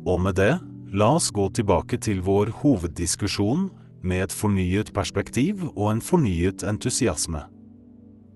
Og 0.05 0.21
med 0.21 0.37
det 0.41 0.53
La 0.95 1.09
oss 1.17 1.33
gå 1.35 1.49
tilbake 1.51 1.99
til 1.99 2.21
vår 2.23 2.53
hoveddiskusjon 2.61 3.65
med 4.07 4.29
et 4.29 4.35
fornyet 4.35 4.93
perspektiv 4.95 5.65
og 5.73 5.89
en 5.91 6.03
fornyet 6.05 6.63
entusiasme. 6.71 7.41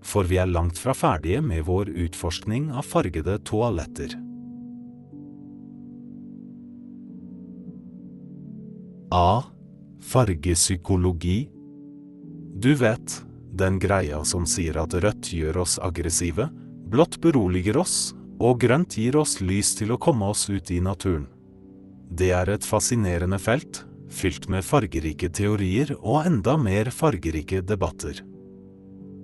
For 0.03 0.27
vi 0.27 0.41
er 0.43 0.51
langt 0.51 0.81
fra 0.81 0.95
ferdige 0.97 1.39
med 1.45 1.69
vår 1.69 1.93
utforskning 2.09 2.73
av 2.75 2.89
fargede 2.89 3.37
toaletter. 3.47 4.17
A. 9.11 9.43
Fargepsykologi 10.01 11.49
Du 12.55 12.75
vet, 12.75 13.25
den 13.53 13.79
greia 13.79 14.25
som 14.25 14.45
sier 14.47 14.77
at 14.83 14.93
rødt 15.01 15.31
gjør 15.33 15.63
oss 15.63 15.79
aggressive, 15.81 16.51
blått 16.93 17.17
beroliger 17.25 17.79
oss, 17.81 18.13
og 18.37 18.61
grønt 18.61 18.99
gir 19.01 19.17
oss 19.17 19.39
lys 19.41 19.73
til 19.81 19.95
å 19.95 19.99
komme 19.99 20.29
oss 20.29 20.45
ut 20.53 20.69
i 20.71 20.83
naturen. 20.85 21.25
Det 22.13 22.35
er 22.37 22.53
et 22.53 22.69
fascinerende 22.69 23.41
felt, 23.41 23.81
fylt 24.13 24.51
med 24.53 24.67
fargerike 24.69 25.33
teorier 25.33 25.95
og 25.99 26.29
enda 26.29 26.59
mer 26.61 26.93
fargerike 26.93 27.65
debatter. 27.65 28.21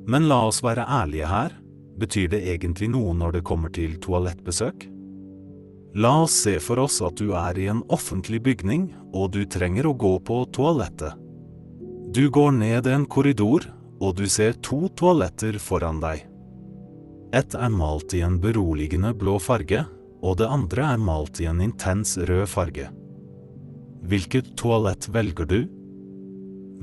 Men 0.09 0.33
la 0.33 0.47
oss 0.49 0.65
være 0.65 0.89
ærlige 0.89 1.29
her, 1.29 1.61
betyr 2.01 2.33
det 2.33 2.45
egentlig 2.57 2.89
noe 2.97 3.13
når 3.13 3.37
det 3.37 3.47
kommer 3.53 3.69
til 3.69 4.01
toalettbesøk? 4.01 4.89
La 6.01 6.23
oss 6.25 6.41
se 6.49 6.57
for 6.57 6.81
oss 6.81 7.03
at 7.05 7.21
du 7.21 7.37
er 7.37 7.61
i 7.61 7.69
en 7.69 7.85
offentlig 7.93 8.41
bygning, 8.49 8.95
og 9.15 9.31
du 9.35 9.45
trenger 9.47 9.87
å 9.87 9.95
gå 9.95 10.17
på 10.27 10.41
toalettet. 10.53 11.15
Du 12.15 12.29
går 12.31 12.53
ned 12.59 12.87
en 12.87 13.07
korridor, 13.11 13.67
og 14.03 14.17
du 14.19 14.27
ser 14.29 14.59
to 14.63 14.89
toaletter 14.99 15.59
foran 15.63 16.01
deg. 16.03 16.27
Ett 17.35 17.55
er 17.59 17.73
malt 17.73 18.15
i 18.15 18.21
en 18.27 18.37
beroligende 18.43 19.15
blå 19.19 19.39
farge, 19.43 19.85
og 20.25 20.39
det 20.39 20.51
andre 20.51 20.91
er 20.95 21.01
malt 21.03 21.41
i 21.43 21.49
en 21.51 21.63
intens 21.65 22.17
rød 22.19 22.47
farge. 22.51 22.91
Hvilket 24.05 24.53
toalett 24.61 25.09
velger 25.09 25.49
du? 25.49 25.61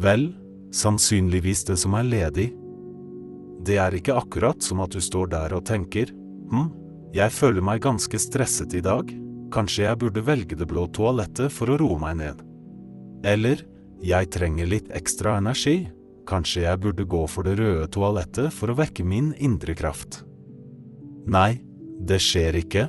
Vel, 0.01 0.31
sannsynligvis 0.73 1.65
det 1.69 1.77
som 1.79 1.95
er 1.99 2.07
ledig. 2.07 2.49
Det 3.61 3.77
er 3.77 3.95
ikke 3.95 4.17
akkurat 4.17 4.63
som 4.65 4.81
at 4.83 4.95
du 4.95 5.01
står 5.03 5.29
der 5.35 5.53
og 5.53 5.67
tenker 5.69 6.09
hm, 6.51 6.71
jeg 7.15 7.33
føler 7.35 7.63
meg 7.63 7.83
ganske 7.83 8.19
stresset 8.19 8.73
i 8.77 8.83
dag, 8.83 9.09
kanskje 9.53 9.85
jeg 9.85 9.99
burde 10.01 10.23
velge 10.25 10.57
det 10.57 10.67
blå 10.69 10.87
toalettet 10.95 11.51
for 11.53 11.71
å 11.71 11.77
roe 11.81 11.99
meg 12.01 12.19
ned. 12.21 12.41
Eller 13.27 13.63
jeg 14.01 14.31
trenger 14.33 14.69
litt 14.69 14.89
ekstra 14.97 15.37
energi, 15.41 15.85
kanskje 16.29 16.65
jeg 16.65 16.81
burde 16.81 17.05
gå 17.09 17.21
for 17.29 17.45
det 17.45 17.57
røde 17.59 17.87
toalettet 17.93 18.53
for 18.55 18.71
å 18.71 18.77
vekke 18.79 19.05
min 19.05 19.31
indre 19.37 19.75
kraft. 19.77 20.23
Nei, 21.29 21.61
det 22.01 22.21
skjer 22.23 22.57
ikke. 22.63 22.87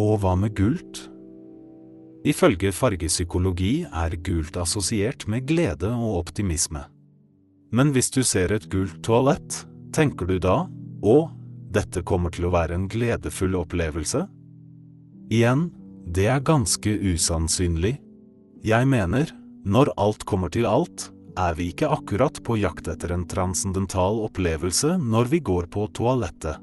Og 0.00 0.22
hva 0.22 0.32
med 0.40 0.54
gult? 0.56 1.02
Ifølge 2.24 2.70
fargepsykologi 2.72 3.82
er 3.84 4.16
gult 4.24 4.56
assosiert 4.56 5.26
med 5.28 5.48
glede 5.50 5.90
og 5.90 6.20
optimisme. 6.22 6.86
Men 7.72 7.90
hvis 7.92 8.12
du 8.14 8.22
ser 8.24 8.52
et 8.54 8.68
gult 8.72 9.00
toalett, 9.04 9.64
tenker 9.92 10.28
du 10.28 10.38
da 10.40 10.62
å, 11.02 11.16
dette 11.72 12.04
kommer 12.06 12.32
til 12.32 12.46
å 12.46 12.54
være 12.54 12.76
en 12.78 12.86
gledefull 12.88 13.56
opplevelse? 13.58 14.22
Igjen, 15.32 15.70
det 16.12 16.26
er 16.28 16.42
ganske 16.44 16.90
usannsynlig. 16.92 17.94
Jeg 18.66 18.84
mener, 18.90 19.30
når 19.64 19.94
alt 19.96 20.26
kommer 20.28 20.52
til 20.52 20.66
alt, 20.68 21.06
er 21.40 21.54
vi 21.56 21.70
ikke 21.72 21.88
akkurat 21.88 22.36
på 22.44 22.58
jakt 22.60 22.90
etter 22.92 23.14
en 23.14 23.24
transcendental 23.30 24.20
opplevelse 24.26 24.98
når 25.00 25.30
vi 25.32 25.40
går 25.40 25.70
på 25.72 25.86
toalettet. 25.96 26.60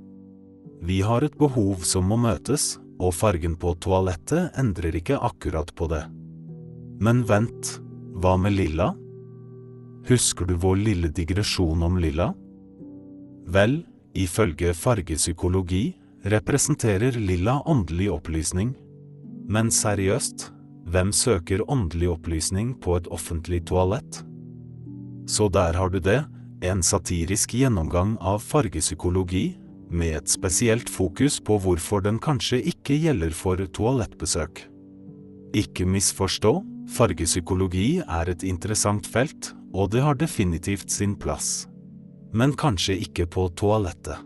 Vi 0.86 1.00
har 1.02 1.26
et 1.26 1.38
behov 1.40 1.82
som 1.82 2.06
må 2.12 2.20
møtes, 2.22 2.76
og 3.02 3.16
fargen 3.16 3.56
på 3.58 3.74
toalettet 3.82 4.54
endrer 4.60 5.00
ikke 5.00 5.18
akkurat 5.18 5.72
på 5.74 5.90
det. 5.90 6.04
Men 7.02 7.24
vent, 7.26 7.80
hva 8.22 8.36
med 8.38 8.54
lilla? 8.54 8.92
Husker 10.10 10.46
du 10.46 10.54
vår 10.62 10.78
lille 10.84 11.10
digresjon 11.10 11.82
om 11.90 11.98
lilla? 11.98 12.30
Vel, 13.50 13.80
ifølge 14.14 14.76
fargepsykologi 14.78 15.88
representerer 16.24 17.12
lilla 17.12 17.62
åndelig 17.66 18.10
opplysning. 18.12 18.74
Men 19.50 19.72
seriøst, 19.72 20.50
hvem 20.90 21.14
søker 21.14 21.64
åndelig 21.72 22.10
opplysning 22.10 22.74
på 22.82 22.98
et 23.00 23.08
offentlig 23.08 23.64
toalett? 23.70 24.24
Så 25.30 25.50
der 25.54 25.78
har 25.78 25.90
du 25.90 26.00
det, 26.00 26.24
en 26.66 26.82
satirisk 26.84 27.54
gjennomgang 27.56 28.18
av 28.20 28.42
fargepsykologi 28.44 29.54
med 29.90 30.18
et 30.18 30.30
spesielt 30.30 30.90
fokus 30.90 31.40
på 31.42 31.58
hvorfor 31.64 32.04
den 32.06 32.20
kanskje 32.22 32.60
ikke 32.74 32.98
gjelder 33.00 33.34
for 33.34 33.62
toalettbesøk. 33.78 34.66
Ikke 35.58 35.86
misforstå, 35.90 36.60
fargepsykologi 36.94 38.02
er 38.04 38.30
et 38.30 38.44
interessant 38.46 39.08
felt, 39.08 39.54
og 39.74 39.92
det 39.94 40.04
har 40.04 40.18
definitivt 40.18 40.92
sin 40.92 41.16
plass. 41.18 41.68
Men 42.34 42.54
kanskje 42.58 43.00
ikke 43.06 43.26
på 43.30 43.48
toalettet. 43.58 44.18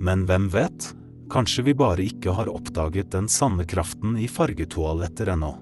Men 0.00 0.26
hvem 0.28 0.48
vet, 0.52 0.90
kanskje 1.30 1.64
vi 1.70 1.74
bare 1.78 2.04
ikke 2.04 2.34
har 2.36 2.50
oppdaget 2.50 3.10
den 3.14 3.28
sanne 3.30 3.66
kraften 3.68 4.16
i 4.18 4.28
fargetoaletter 4.30 5.32
ennå. 5.34 5.52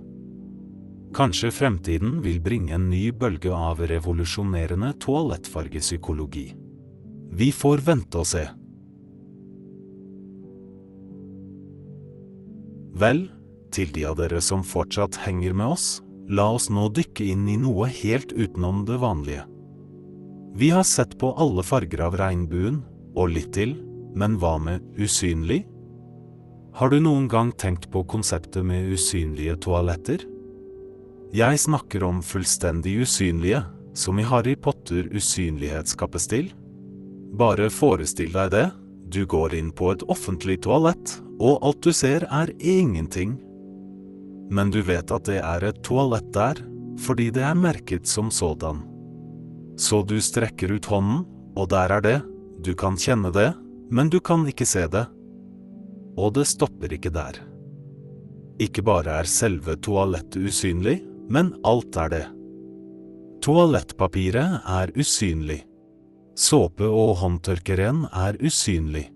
Kanskje 1.16 1.51
fremtiden 1.55 2.19
vil 2.25 2.41
bringe 2.45 2.75
en 2.77 2.89
ny 2.91 3.09
bølge 3.16 3.53
av 3.55 3.81
revolusjonerende 3.89 4.93
toalettfargepsykologi. 5.05 6.47
Vi 7.33 7.49
får 7.53 7.85
vente 7.85 8.21
og 8.21 8.29
se. 8.29 8.45
Vel, 12.99 13.29
til 13.73 13.93
de 13.95 14.05
av 14.11 14.19
dere 14.19 14.41
som 14.45 14.64
fortsatt 14.66 15.21
henger 15.25 15.57
med 15.57 15.77
oss, 15.77 15.89
la 16.29 16.51
oss 16.53 16.69
nå 16.69 16.89
dykke 16.93 17.31
inn 17.33 17.47
i 17.49 17.57
noe 17.61 17.89
helt 18.03 18.33
utenom 18.33 18.85
det 18.89 18.99
vanlige. 19.01 19.45
Vi 20.59 20.73
har 20.75 20.85
sett 20.85 21.14
på 21.21 21.31
alle 21.39 21.62
farger 21.62 22.03
av 22.09 22.16
regnbuen, 22.19 22.83
og 23.14 23.33
litt 23.33 23.53
til, 23.55 23.77
men 24.15 24.39
hva 24.41 24.57
med 24.63 24.85
usynlig? 24.99 25.65
Har 26.79 26.93
du 26.93 27.01
noen 27.03 27.27
gang 27.29 27.51
tenkt 27.59 27.89
på 27.91 28.05
konseptet 28.07 28.65
med 28.65 28.93
usynlige 28.93 29.57
toaletter? 29.65 30.23
Jeg 31.35 31.59
snakker 31.61 32.05
om 32.07 32.23
fullstendig 32.25 33.01
usynlige, 33.03 33.65
som 33.99 34.19
i 34.21 34.25
Harry 34.25 34.55
Potter 34.57 35.09
usynlighetskapestill. 35.11 36.53
Bare 37.37 37.67
forestill 37.69 38.31
deg 38.33 38.53
det, 38.55 38.69
du 39.11 39.25
går 39.27 39.57
inn 39.59 39.73
på 39.73 39.91
et 39.93 40.05
offentlig 40.09 40.61
toalett, 40.65 41.19
og 41.41 41.61
alt 41.67 41.83
du 41.85 41.93
ser 41.93 42.25
er 42.31 42.53
ingenting. 42.61 43.37
Men 44.49 44.71
du 44.73 44.81
vet 44.87 45.11
at 45.13 45.27
det 45.29 45.41
er 45.43 45.67
et 45.69 45.83
toalett 45.85 46.31
der, 46.33 46.63
fordi 47.03 47.29
det 47.35 47.45
er 47.45 47.59
merket 47.59 48.09
som 48.09 48.31
sådan. 48.33 48.85
Så 49.79 50.03
du 50.03 50.17
strekker 50.23 50.73
ut 50.73 50.89
hånden, 50.91 51.25
og 51.59 51.69
der 51.75 51.99
er 51.99 52.05
det, 52.05 52.19
du 52.65 52.73
kan 52.79 52.97
kjenne 52.99 53.31
det, 53.35 53.53
men 53.91 54.11
du 54.11 54.20
kan 54.20 54.47
ikke 54.49 54.66
se 54.68 54.86
det. 54.91 55.07
Og 56.18 56.34
det 56.36 56.49
stopper 56.51 56.93
ikke 56.97 57.12
der. 57.14 57.39
Ikke 58.59 58.82
bare 58.82 59.20
er 59.20 59.28
selve 59.30 59.76
toalettet 59.78 60.51
usynlig, 60.51 60.99
men 61.30 61.53
alt 61.66 61.97
er 61.97 62.11
det. 62.12 62.24
Toalettpapiret 63.45 64.64
er 64.66 64.91
usynlig. 64.99 65.61
Såpe 66.39 66.86
og 66.86 67.16
håndtørkeren 67.22 68.05
er 68.12 68.39
usynlig. 68.43 69.09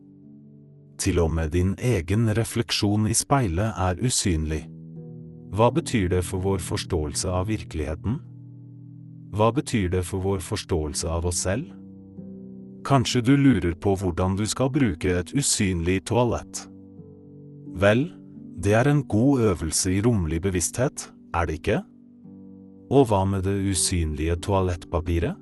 Til 1.03 1.19
og 1.19 1.33
med 1.35 1.51
din 1.57 1.75
egen 1.83 2.31
refleksjon 2.37 3.09
i 3.11 3.17
speilet 3.19 3.75
er 3.75 3.99
usynlig. 3.99 4.63
Hva 5.53 5.73
betyr 5.75 6.09
det 6.15 6.23
for 6.25 6.41
vår 6.45 6.63
forståelse 6.63 7.29
av 7.29 7.51
virkeligheten? 7.51 8.21
Hva 9.35 9.51
betyr 9.53 9.91
det 9.93 10.05
for 10.07 10.23
vår 10.23 10.45
forståelse 10.45 11.09
av 11.11 11.27
oss 11.27 11.43
selv? 11.45 11.67
Kanskje 12.83 13.21
du 13.23 13.37
lurer 13.39 13.77
på 13.79 13.95
hvordan 13.95 14.35
du 14.35 14.43
skal 14.51 14.71
bruke 14.75 15.13
et 15.21 15.31
usynlig 15.39 16.01
toalett? 16.11 16.65
Vel, 17.79 18.09
det 18.59 18.75
er 18.75 18.91
en 18.91 19.05
god 19.07 19.45
øvelse 19.53 19.93
i 19.95 20.01
romlig 20.03 20.41
bevissthet, 20.43 21.07
er 21.35 21.47
det 21.47 21.61
ikke? 21.61 21.79
Og 22.91 23.07
hva 23.09 23.23
med 23.25 23.47
det 23.47 23.55
usynlige 23.71 24.35
toalettpapiret? 24.43 25.39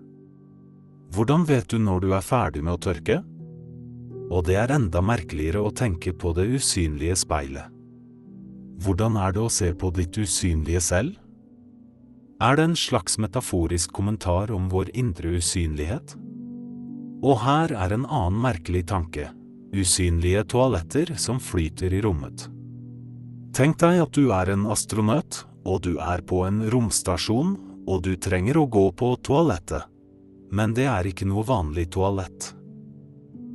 Hvordan 1.11 1.49
vet 1.49 1.72
du 1.72 1.80
når 1.82 2.05
du 2.05 2.12
er 2.14 2.22
ferdig 2.22 2.62
med 2.62 2.76
å 2.76 2.82
tørke? 2.84 3.18
Og 4.30 4.45
det 4.47 4.61
er 4.61 4.76
enda 4.76 5.01
merkeligere 5.03 5.64
å 5.64 5.72
tenke 5.74 6.12
på 6.12 6.36
det 6.36 6.45
usynlige 6.61 7.16
speilet. 7.24 7.72
Hvordan 8.84 9.16
er 9.16 9.32
det 9.34 9.43
å 9.43 9.51
se 9.53 9.72
på 9.74 9.91
ditt 9.97 10.14
usynlige 10.20 10.84
selv? 10.84 11.16
Er 12.41 12.57
det 12.57 12.68
en 12.68 12.76
slags 12.78 13.18
metaforisk 13.20 13.97
kommentar 13.97 14.53
om 14.55 14.68
vår 14.72 14.93
indre 14.97 15.34
usynlighet? 15.41 16.14
Og 17.21 17.43
her 17.45 17.75
er 17.77 17.93
en 17.93 18.07
annen 18.07 18.41
merkelig 18.41 18.87
tanke, 18.89 19.29
usynlige 19.77 20.45
toaletter 20.55 21.12
som 21.21 21.41
flyter 21.43 21.93
i 21.93 22.01
rommet. 22.05 22.47
Tenk 23.57 23.81
deg 23.83 24.01
at 24.05 24.14
du 24.16 24.31
er 24.33 24.53
en 24.55 24.68
astronaut, 24.71 25.43
og 25.68 25.83
du 25.85 25.99
er 26.01 26.23
på 26.25 26.45
en 26.47 26.62
romstasjon, 26.73 27.57
og 27.91 28.05
du 28.07 28.14
trenger 28.16 28.61
å 28.61 28.68
gå 28.71 28.87
på 28.97 29.12
toalettet. 29.27 29.85
Men 30.51 30.73
det 30.75 30.87
er 30.91 31.07
ikke 31.07 31.29
noe 31.29 31.45
vanlig 31.47 31.91
toalett. 31.95 32.55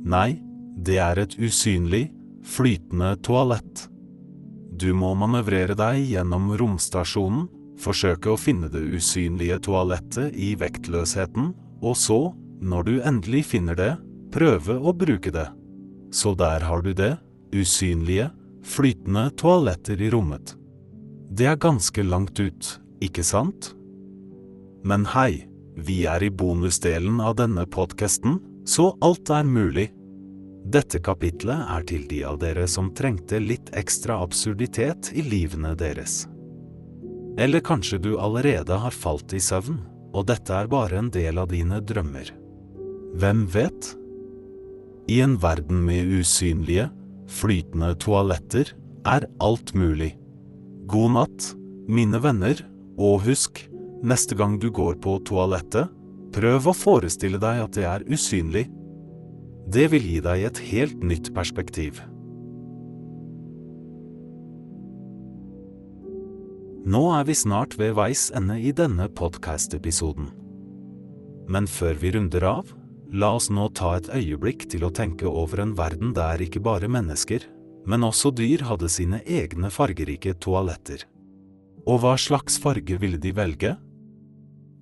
Nei, 0.06 0.38
det 0.76 1.00
er 1.02 1.18
et 1.24 1.34
usynlig, 1.40 2.06
flytende 2.46 3.16
toalett. 3.26 3.88
Du 4.76 4.92
må 4.94 5.14
manøvrere 5.18 5.74
deg 5.76 6.04
gjennom 6.12 6.52
romstasjonen, 6.60 7.46
forsøke 7.80 8.30
å 8.32 8.40
finne 8.40 8.70
det 8.72 8.84
usynlige 8.94 9.58
toalettet 9.66 10.36
i 10.36 10.54
vektløsheten, 10.60 11.50
og 11.82 11.96
så, 11.98 12.20
når 12.60 12.86
du 12.86 12.94
endelig 13.02 13.44
finner 13.52 13.76
det, 13.78 13.92
prøve 14.32 14.78
å 14.78 14.94
bruke 14.96 15.32
det. 15.32 15.48
Så 16.12 16.34
der 16.38 16.64
har 16.64 16.82
du 16.82 16.92
det, 16.96 17.16
usynlige, 17.54 18.30
flytende 18.66 19.28
toaletter 19.38 20.00
i 20.02 20.10
rommet. 20.10 20.54
Det 21.30 21.46
er 21.50 21.60
ganske 21.60 22.02
langt 22.06 22.38
ut, 22.40 22.70
ikke 23.02 23.24
sant? 23.26 23.72
Men 24.86 25.06
hei, 25.10 25.46
vi 25.76 26.04
er 26.08 26.22
i 26.22 26.30
bonusdelen 26.30 27.20
av 27.20 27.36
denne 27.40 27.66
podkasten, 27.66 28.38
så 28.66 28.92
alt 29.04 29.30
er 29.30 29.44
mulig. 29.46 29.90
Dette 30.66 30.98
kapitlet 31.04 31.66
er 31.70 31.84
til 31.86 32.06
de 32.10 32.22
av 32.26 32.40
dere 32.42 32.64
som 32.70 32.88
trengte 32.94 33.38
litt 33.42 33.70
ekstra 33.76 34.18
absurditet 34.24 35.12
i 35.14 35.22
livene 35.22 35.74
deres. 35.78 36.24
Eller 37.38 37.60
kanskje 37.60 38.00
du 38.02 38.16
allerede 38.18 38.78
har 38.80 38.94
falt 38.94 39.34
i 39.36 39.42
søvn, 39.42 39.78
og 40.16 40.26
dette 40.30 40.54
er 40.56 40.70
bare 40.72 40.98
en 40.98 41.12
del 41.12 41.38
av 41.38 41.52
dine 41.52 41.82
drømmer. 41.84 42.32
Hvem 43.14 43.46
vet? 43.54 43.92
I 45.06 45.20
en 45.22 45.36
verden 45.42 45.84
med 45.86 46.10
usynlige, 46.18 46.88
flytende 47.30 47.94
toaletter 48.02 48.72
er 49.06 49.28
alt 49.38 49.74
mulig. 49.78 50.16
God 50.90 51.14
natt, 51.14 51.52
mine 51.86 52.18
venner, 52.22 52.58
og 52.98 53.22
husk, 53.26 53.62
neste 54.02 54.34
gang 54.34 54.58
du 54.58 54.70
går 54.74 54.98
på 55.02 55.20
toalettet, 55.26 55.92
prøv 56.34 56.66
å 56.66 56.74
forestille 56.74 57.38
deg 57.40 57.62
at 57.62 57.78
det 57.78 57.86
er 57.86 58.06
usynlig 58.10 58.66
det 59.66 59.88
vil 59.90 60.04
gi 60.06 60.18
deg 60.22 60.44
et 60.46 60.58
helt 60.70 61.00
nytt 61.02 61.32
perspektiv. 61.34 61.98
Nå 66.86 67.02
er 67.16 67.24
vi 67.26 67.34
snart 67.34 67.74
ved 67.80 67.96
veis 67.98 68.28
ende 68.38 68.60
i 68.62 68.70
denne 68.70 69.08
podkast-episoden. 69.10 70.28
Men 71.50 71.66
før 71.66 71.98
vi 71.98 72.12
runder 72.14 72.46
av, 72.46 72.70
la 73.12 73.32
oss 73.36 73.50
nå 73.50 73.68
ta 73.76 73.96
et 73.96 74.08
øyeblikk 74.10 74.66
til 74.72 74.86
å 74.86 74.92
tenke 74.94 75.28
over 75.28 75.62
en 75.62 75.74
verden 75.78 76.14
der 76.16 76.42
ikke 76.42 76.62
bare 76.64 76.88
mennesker, 76.90 77.44
men 77.86 78.06
også 78.06 78.32
dyr 78.34 78.64
hadde 78.66 78.90
sine 78.90 79.20
egne 79.22 79.70
fargerike 79.70 80.34
toaletter. 80.42 81.04
Og 81.86 82.02
hva 82.02 82.16
slags 82.18 82.58
farge 82.58 82.98
ville 82.98 83.18
de 83.22 83.30
velge? 83.34 83.76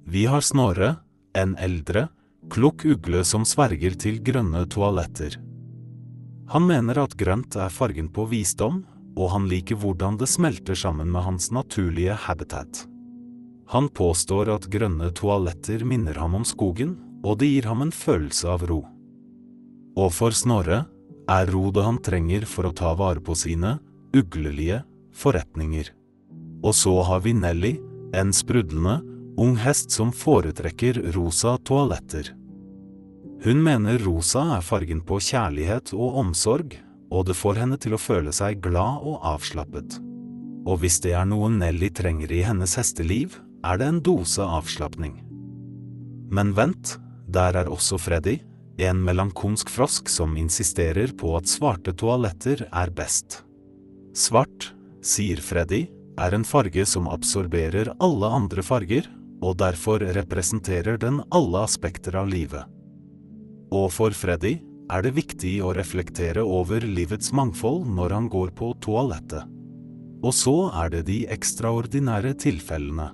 Vi 0.08 0.24
har 0.28 0.44
Snorre, 0.44 0.96
en 1.36 1.54
eldre, 1.60 2.08
klokk 2.52 2.84
ugle 2.88 3.24
som 3.24 3.44
sverger 3.48 3.96
til 4.00 4.20
grønne 4.24 4.64
toaletter. 4.72 5.36
Han 6.52 6.66
mener 6.68 7.00
at 7.00 7.16
grønt 7.16 7.56
er 7.56 7.72
fargen 7.72 8.10
på 8.12 8.26
visdom, 8.28 8.82
og 9.14 9.30
han 9.32 9.46
liker 9.48 9.78
hvordan 9.80 10.18
det 10.20 10.28
smelter 10.28 10.76
sammen 10.76 11.12
med 11.12 11.24
hans 11.24 11.50
naturlige 11.54 12.16
habitat. 12.26 12.84
Han 13.72 13.88
påstår 13.88 14.50
at 14.52 14.68
grønne 14.72 15.08
toaletter 15.16 15.84
minner 15.88 16.18
ham 16.20 16.36
om 16.36 16.44
skogen, 16.44 16.98
og 17.24 17.40
det 17.40 17.48
gir 17.50 17.68
ham 17.70 17.82
en 17.86 17.94
følelse 17.94 18.48
av 18.52 18.66
ro. 18.68 18.82
Og 19.96 20.10
for 20.12 20.34
Snorre 20.36 20.84
er 21.30 21.50
ro 21.50 21.70
det 21.72 21.84
han 21.86 22.00
trenger 22.04 22.44
for 22.48 22.68
å 22.68 22.74
ta 22.76 22.92
vare 22.98 23.22
på 23.24 23.36
sine 23.38 23.78
uglelige 24.14 24.82
forretninger. 25.16 25.90
Og 26.64 26.74
så 26.76 26.94
har 27.08 27.24
vi 27.24 27.34
Nelly, 27.36 27.74
en 28.14 28.32
sprudlende, 28.32 29.00
ung 29.40 29.56
hest 29.58 29.90
som 29.90 30.12
foretrekker 30.14 31.00
rosa 31.16 31.56
toaletter. 31.66 32.30
Hun 33.44 33.60
mener 33.60 33.98
rosa 34.00 34.44
er 34.56 34.64
fargen 34.64 35.02
på 35.04 35.18
kjærlighet 35.20 35.92
og 35.96 36.20
omsorg, 36.22 36.76
og 37.12 37.26
det 37.28 37.36
får 37.36 37.60
henne 37.60 37.78
til 37.80 37.96
å 37.96 38.00
føle 38.00 38.32
seg 38.32 38.62
glad 38.64 39.04
og 39.04 39.24
avslappet. 39.34 39.98
Og 40.64 40.80
hvis 40.80 41.00
det 41.04 41.12
er 41.18 41.26
noe 41.28 41.50
Nelly 41.52 41.90
trenger 41.92 42.32
i 42.32 42.44
hennes 42.46 42.76
hesteliv, 42.78 43.36
er 43.64 43.80
det 43.80 43.88
en 43.90 44.00
dose 44.04 44.44
avslapning. 44.44 45.18
Men 46.32 46.54
vent, 46.56 46.96
der 47.34 47.58
er 47.62 47.70
også 47.70 47.98
Freddy, 47.98 48.38
en 48.82 49.02
melankonsk 49.06 49.70
frosk 49.70 50.08
som 50.10 50.36
insisterer 50.38 51.12
på 51.18 51.34
at 51.38 51.50
svarte 51.50 51.94
toaletter 51.94 52.64
er 52.70 52.90
best. 52.94 53.42
Svart, 54.14 54.72
sier 55.04 55.42
Freddy, 55.42 55.84
er 56.18 56.34
en 56.34 56.46
farge 56.46 56.84
som 56.86 57.08
absorberer 57.10 57.92
alle 58.02 58.30
andre 58.30 58.62
farger, 58.62 59.08
og 59.44 59.58
derfor 59.60 60.02
representerer 60.16 60.98
den 61.00 61.20
alle 61.34 61.64
aspekter 61.66 62.16
av 62.16 62.30
livet. 62.30 62.64
Og 63.74 63.90
for 63.92 64.14
Freddy 64.14 64.56
er 64.92 65.04
det 65.04 65.14
viktig 65.16 65.56
å 65.64 65.72
reflektere 65.76 66.44
over 66.44 66.84
livets 66.84 67.32
mangfold 67.34 67.84
når 67.96 68.14
han 68.14 68.28
går 68.32 68.54
på 68.56 68.72
toalettet. 68.84 69.42
Og 70.24 70.32
så 70.32 70.54
er 70.82 70.92
det 70.94 71.02
de 71.10 71.18
ekstraordinære 71.34 72.34
tilfellene. 72.40 73.10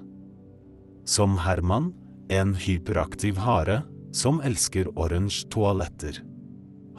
Som 1.09 1.39
Herman, 1.43 1.91
en 2.31 2.53
hyperaktiv 2.55 3.41
hare 3.43 3.81
som 4.13 4.41
elsker 4.41 4.91
oransje 4.99 5.49
toaletter. 5.53 6.21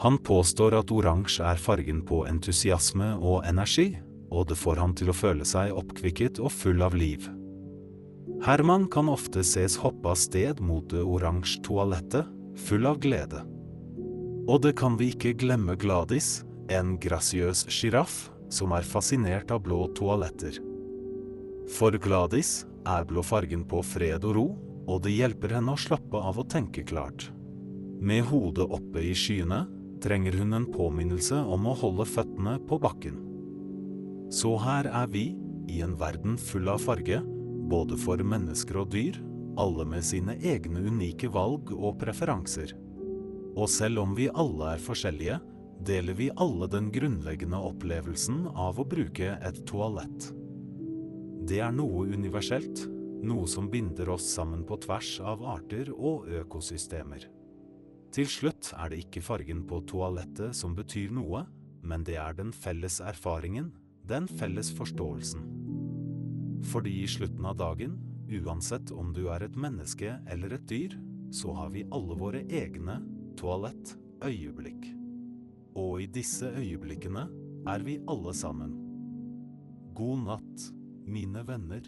Han 0.02 0.18
påstår 0.18 0.76
at 0.80 0.92
oransje 0.92 1.46
er 1.46 1.60
fargen 1.62 2.02
på 2.08 2.24
entusiasme 2.30 3.14
og 3.20 3.44
energi, 3.46 3.92
og 4.32 4.48
det 4.50 4.58
får 4.58 4.80
han 4.82 4.96
til 4.98 5.12
å 5.12 5.16
føle 5.16 5.46
seg 5.46 5.76
oppkvikket 5.76 6.40
og 6.42 6.54
full 6.56 6.82
av 6.82 6.96
liv. 6.98 7.28
Herman 8.42 8.88
kan 8.90 9.12
ofte 9.12 9.44
ses 9.46 9.76
hoppe 9.78 10.10
av 10.10 10.18
sted 10.18 10.62
mot 10.64 10.88
det 10.90 11.04
oransje 11.04 11.62
toalettet, 11.68 12.26
full 12.58 12.88
av 12.90 12.98
glede. 13.04 13.44
Og 14.50 14.64
det 14.64 14.74
kan 14.80 14.98
vi 14.98 15.12
ikke 15.14 15.36
glemme 15.38 15.76
Gladis, 15.78 16.42
en 16.72 16.96
grasiøs 17.02 17.68
sjiraff 17.70 18.32
som 18.52 18.74
er 18.74 18.88
fascinert 18.88 19.52
av 19.54 19.62
blå 19.68 19.84
toaletter. 19.98 20.58
For 21.72 21.94
Gladis 22.02 22.64
er 22.88 23.06
blå 23.08 23.22
fargen 23.22 23.64
på 23.70 23.84
fred 23.86 24.26
og 24.26 24.36
ro, 24.38 24.48
og 24.88 25.04
det 25.06 25.14
hjelper 25.14 25.58
henne 25.58 25.76
å 25.76 25.80
slappe 25.80 26.18
av 26.18 26.40
og 26.42 26.50
tenke 26.52 26.84
klart. 26.88 27.30
Med 28.02 28.26
hodet 28.32 28.66
oppe 28.66 29.04
i 29.06 29.14
skyene 29.18 29.66
trenger 30.02 30.40
hun 30.42 30.58
en 30.58 30.70
påminnelse 30.74 31.38
om 31.38 31.68
å 31.70 31.76
holde 31.78 32.08
føttene 32.10 32.58
på 32.68 32.80
bakken. 32.82 33.20
Så 34.34 34.56
her 34.64 34.88
er 34.90 35.12
vi, 35.12 35.32
i 35.70 35.82
en 35.86 35.94
verden 36.00 36.38
full 36.40 36.70
av 36.72 36.82
farge, 36.84 37.22
både 37.72 37.98
for 38.00 38.20
mennesker 38.26 38.82
og 38.82 38.90
dyr, 38.96 39.20
alle 39.62 39.86
med 39.88 40.04
sine 40.08 40.38
egne 40.40 40.82
unike 40.88 41.30
valg 41.32 41.70
og 41.76 42.00
preferanser. 42.02 42.74
Og 43.56 43.68
selv 43.70 44.02
om 44.02 44.16
vi 44.18 44.32
alle 44.32 44.76
er 44.76 44.84
forskjellige, 44.84 45.38
deler 45.86 46.18
vi 46.18 46.30
alle 46.42 46.68
den 46.72 46.90
grunnleggende 46.94 47.60
opplevelsen 47.70 48.46
av 48.50 48.80
å 48.80 48.88
bruke 48.88 49.36
et 49.42 49.62
toalett. 49.70 50.32
Det 51.48 51.60
er 51.64 51.74
noe 51.76 52.06
universelt, 52.14 52.86
noe 53.24 53.48
som 53.48 53.70
binder 53.70 54.10
oss 54.10 54.26
sammen 54.34 54.64
på 54.68 54.78
tvers 54.86 55.20
av 55.24 55.44
arter 55.46 55.92
og 55.94 56.28
økosystemer. 56.42 57.28
Til 58.12 58.28
slutt 58.28 58.74
er 58.76 58.92
det 58.92 59.06
ikke 59.06 59.24
fargen 59.24 59.64
på 59.68 59.80
toalettet 59.88 60.58
som 60.58 60.76
betyr 60.76 61.14
noe, 61.16 61.46
men 61.82 62.04
det 62.08 62.18
er 62.20 62.36
den 62.38 62.52
felles 62.54 63.00
erfaringen, 63.04 63.72
den 64.08 64.28
felles 64.28 64.72
forståelsen. 64.76 65.46
Fordi 66.72 66.98
i 67.04 67.08
slutten 67.10 67.46
av 67.48 67.58
dagen, 67.62 67.96
uansett 68.32 68.92
om 68.92 69.14
du 69.16 69.28
er 69.32 69.46
et 69.46 69.56
menneske 69.56 70.18
eller 70.30 70.58
et 70.58 70.68
dyr, 70.70 70.98
så 71.32 71.56
har 71.56 71.72
vi 71.72 71.88
alle 71.96 72.18
våre 72.20 72.44
egne 72.52 73.00
toalettøyeblikk. 73.40 74.90
Og 75.80 76.04
i 76.04 76.10
disse 76.12 76.52
øyeblikkene 76.52 77.26
er 77.72 77.88
vi 77.88 78.02
alle 78.12 78.34
sammen. 78.36 78.76
God 79.96 80.26
natt, 80.28 80.68
mine 81.08 81.46
venner. 81.48 81.88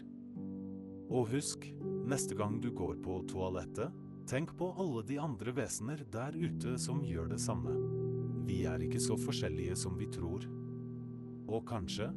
Og 1.10 1.28
husk, 1.34 1.66
neste 2.08 2.36
gang 2.38 2.56
du 2.62 2.70
går 2.72 2.96
på 3.04 3.20
toalettet, 3.28 3.92
tenk 4.28 4.54
på 4.56 4.70
alle 4.80 5.02
de 5.04 5.18
andre 5.20 5.52
vesener 5.56 6.04
der 6.12 6.36
ute 6.36 6.78
som 6.80 7.02
gjør 7.04 7.34
det 7.34 7.40
samme. 7.44 7.74
Vi 8.48 8.62
er 8.68 8.84
ikke 8.84 9.02
så 9.02 9.18
forskjellige 9.20 9.76
som 9.84 9.98
vi 10.00 10.08
tror. 10.12 10.46
Og 11.48 11.66
kanskje, 11.68 12.08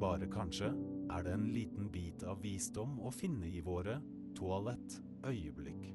bare 0.00 0.28
kanskje, 0.28 0.74
er 1.14 1.24
det 1.24 1.34
en 1.36 1.48
liten 1.54 1.90
bit 1.92 2.24
av 2.28 2.42
visdom 2.44 2.98
å 3.04 3.12
finne 3.14 3.48
i 3.48 3.64
våre 3.64 4.00
toalettøyeblikk. 4.36 5.93